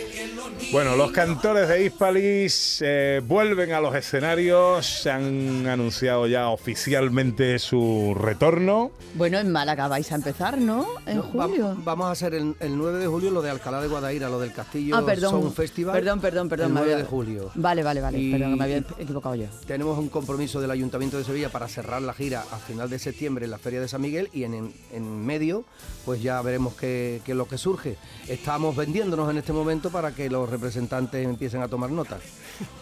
Bueno, 0.73 0.97
los 0.97 1.13
cantores 1.13 1.69
de 1.69 1.85
Hispalis 1.85 2.83
eh, 2.85 3.23
vuelven 3.25 3.73
a 3.73 3.81
los 3.81 3.95
escenarios, 3.95 4.85
se 4.87 5.11
han 5.11 5.67
anunciado 5.67 6.27
ya 6.27 6.49
oficialmente 6.51 7.59
su 7.59 8.15
retorno. 8.19 8.91
Bueno, 9.15 9.39
en 9.39 9.51
Málaga 9.51 9.89
vais 9.89 10.13
a 10.13 10.17
empezar, 10.17 10.59
¿no? 10.59 10.87
En 11.07 11.19
No, 11.19 11.33
va- 11.35 11.47
julio. 11.47 11.75
vamos 11.85 12.07
a 12.07 12.11
hacer 12.11 12.35
el, 12.35 12.55
el 12.61 12.77
9 12.77 12.99
de 12.99 13.07
julio 13.07 13.31
lo 13.31 13.41
de 13.41 13.51
Alcalá 13.51 13.81
de 13.81 13.89
Guadaira, 13.89 14.29
lo 14.29 14.39
del 14.39 14.53
Castillo 14.53 14.95
Ah, 14.97 15.03
perdón. 15.05 15.31
Sound 15.31 15.55
Festival. 15.55 15.95
Perdón, 15.95 16.21
perdón, 16.21 16.49
perdón. 16.51 16.67
El 16.69 16.73
me 16.75 16.81
9 16.81 16.93
había- 16.93 17.05
de 17.05 17.09
julio. 17.11 17.51
Vale, 17.55 17.83
vale, 17.83 18.01
vale. 18.03 18.19
Y- 18.19 18.33
Perdón, 18.33 18.59
me 18.59 18.65
había 18.65 18.77
equivocado 18.79 19.35
yo. 19.37 19.47
Tenemos 19.67 19.99
un 19.99 20.09
compromiso 20.11 20.61
del 20.61 20.71
Ayuntamiento 20.71 21.17
de 21.17 21.25
Sevilla 21.25 21.49
para 21.49 21.67
cerrar 21.69 22.03
la 22.03 22.13
gira 22.13 22.45
a 22.53 22.57
final 22.59 22.91
de 22.91 22.99
septiembre 22.99 23.47
en 23.47 23.51
la 23.53 23.59
Feria 23.59 23.81
de 23.81 23.89
San 23.89 24.03
Miguel 24.03 24.29
y 24.35 24.45
en, 24.45 24.53
en, 24.55 24.73
en 24.93 25.25
medio 25.27 25.65
pues 26.05 26.23
ya 26.23 26.41
veremos 26.43 26.75
qué, 26.75 27.21
qué 27.25 27.33
es 27.33 27.39
lo 27.39 27.47
que 27.49 27.59
surge. 27.59 27.97
Estamos 28.29 28.75
vendiéndonos 28.77 29.31
en 29.31 29.39
este 29.39 29.53
momento 29.53 29.91
para 29.91 30.13
que 30.15 30.29
los 30.31 30.38
representantes 30.47 31.25
empiecen 31.25 31.63
a 31.63 31.69
tomar 31.69 31.91
nota. 31.91 32.19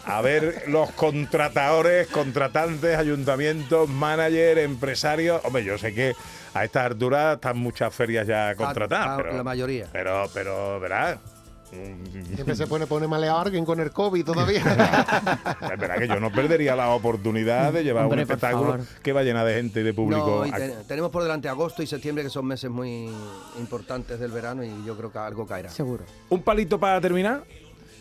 A 0.05 0.21
ver, 0.21 0.63
los 0.67 0.91
contratadores, 0.91 2.07
contratantes, 2.07 2.97
ayuntamientos, 2.97 3.87
manager, 3.87 4.57
empresarios. 4.57 5.39
Hombre, 5.45 5.63
yo 5.63 5.77
sé 5.77 5.93
que 5.93 6.13
a 6.53 6.63
estas 6.65 6.85
alturas 6.87 7.35
están 7.35 7.57
muchas 7.57 7.93
ferias 7.93 8.25
ya 8.27 8.55
contratadas. 8.55 9.07
a- 9.07 9.17
pero, 9.17 9.37
la 9.37 9.43
mayoría. 9.43 9.87
Pero, 9.91 10.29
pero, 10.33 10.79
verás. 10.79 11.17
Siempre 11.69 12.55
se 12.55 12.65
pone, 12.67 12.87
pone 12.87 13.07
maleado 13.07 13.37
a 13.37 13.41
alguien 13.41 13.65
con 13.65 13.79
el 13.79 13.91
COVID 13.91 14.23
todavía. 14.23 14.61
Es 15.61 15.79
verdad 15.79 15.97
que 15.97 16.07
yo 16.07 16.19
no 16.19 16.31
perdería 16.31 16.75
la 16.75 16.89
oportunidad 16.89 17.73
de 17.73 17.83
llevar 17.83 18.05
Hombre, 18.05 18.17
un 18.17 18.21
espectáculo 18.21 18.77
que 19.03 19.11
va 19.13 19.23
llena 19.23 19.43
de 19.43 19.55
gente 19.55 19.81
y 19.81 19.83
de 19.83 19.93
público. 19.93 20.45
No, 20.45 20.57
y 20.57 20.71
tenemos 20.87 21.11
por 21.11 21.23
delante 21.23 21.49
agosto 21.49 21.83
y 21.83 21.87
septiembre 21.87 22.23
que 22.23 22.29
son 22.29 22.45
meses 22.45 22.69
muy 22.69 23.09
importantes 23.59 24.19
del 24.19 24.31
verano 24.31 24.63
y 24.63 24.85
yo 24.85 24.95
creo 24.97 25.11
que 25.11 25.17
algo 25.17 25.45
caerá. 25.45 25.69
Seguro. 25.69 26.05
Un 26.29 26.41
palito 26.41 26.79
para 26.79 27.01
terminar. 27.01 27.43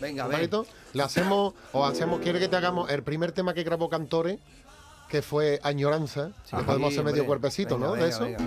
Venga, 0.00 0.24
a 0.24 0.26
¿Un 0.26 0.32
palito? 0.32 0.66
Le 0.92 1.02
hacemos, 1.02 1.54
o 1.72 1.84
hacemos, 1.84 2.20
quiere 2.20 2.38
que 2.38 2.48
te 2.48 2.56
hagamos 2.56 2.90
el 2.90 3.02
primer 3.02 3.32
tema 3.32 3.54
que 3.54 3.64
grabó 3.64 3.88
Cantores, 3.88 4.38
que 5.08 5.22
fue 5.22 5.58
Añoranza. 5.62 6.30
Podemos 6.66 6.92
hacer 6.92 7.04
medio 7.04 7.26
cuerpecito, 7.26 7.76
Venga, 7.76 7.86
¿no? 7.86 7.92
venga, 7.92 8.04
de 8.04 8.10
eso. 8.10 8.24
venga. 8.24 8.38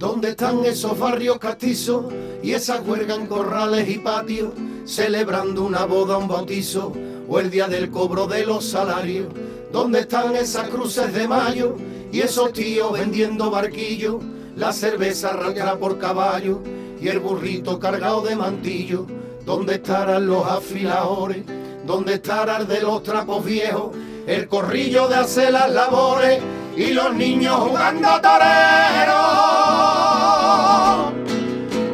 ¿Dónde 0.00 0.30
están 0.30 0.64
esos 0.64 0.98
barrios 0.98 1.38
castizos 1.38 2.06
y 2.42 2.52
esas 2.52 2.80
huelgas 2.88 3.18
en 3.18 3.26
corrales 3.26 3.86
y 3.86 3.98
patios, 3.98 4.54
celebrando 4.86 5.62
una 5.62 5.84
boda, 5.84 6.16
un 6.16 6.26
bautizo 6.26 6.94
o 7.28 7.38
el 7.38 7.50
día 7.50 7.68
del 7.68 7.90
cobro 7.90 8.26
de 8.26 8.46
los 8.46 8.64
salarios? 8.64 9.26
¿Dónde 9.70 10.00
están 10.00 10.34
esas 10.36 10.70
cruces 10.70 11.12
de 11.12 11.28
mayo 11.28 11.76
y 12.10 12.20
esos 12.20 12.54
tíos 12.54 12.94
vendiendo 12.94 13.50
barquillos, 13.50 14.22
la 14.56 14.72
cerveza 14.72 15.34
arrastra 15.34 15.76
por 15.76 15.98
caballo 15.98 16.62
y 16.98 17.08
el 17.08 17.18
burrito 17.18 17.78
cargado 17.78 18.22
de 18.22 18.36
mantillo? 18.36 19.06
¿Dónde 19.44 19.74
estarán 19.74 20.26
los 20.26 20.46
afiladores? 20.46 21.44
¿Dónde 21.86 22.14
estarán 22.14 22.66
de 22.66 22.80
los 22.80 23.02
trapos 23.02 23.44
viejos? 23.44 23.94
El 24.26 24.48
corrillo 24.48 25.08
de 25.08 25.16
hacer 25.16 25.52
las 25.52 25.70
labores 25.70 26.40
y 26.76 26.92
los 26.92 27.14
niños 27.14 27.56
jugando 27.56 28.08
torero. 28.20 29.20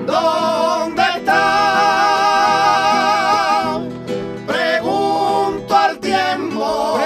¿Dónde 0.07 1.03
está? 1.17 1.47
Pregunto 4.47 5.77
al 5.77 5.99
tiempo. 5.99 6.99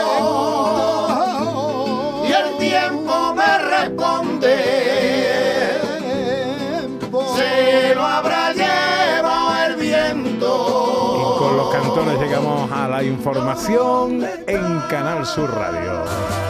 Y 2.29 2.33
el 2.33 2.59
tiempo 2.59 3.35
me 3.35 3.59
responde. 3.59 4.57
Se 7.37 7.95
lo 7.95 8.05
habrá 8.05 8.53
llevado 8.53 9.65
el 9.67 9.77
viento. 9.77 11.17
Y 11.17 11.39
con 11.39 11.57
los 11.57 11.71
cantones 11.73 12.19
llegamos 12.21 12.71
a 12.73 12.89
la 12.89 13.03
información 13.03 14.27
en 14.47 14.81
Canal 14.89 15.25
Sur 15.25 15.55
Radio. 15.55 16.50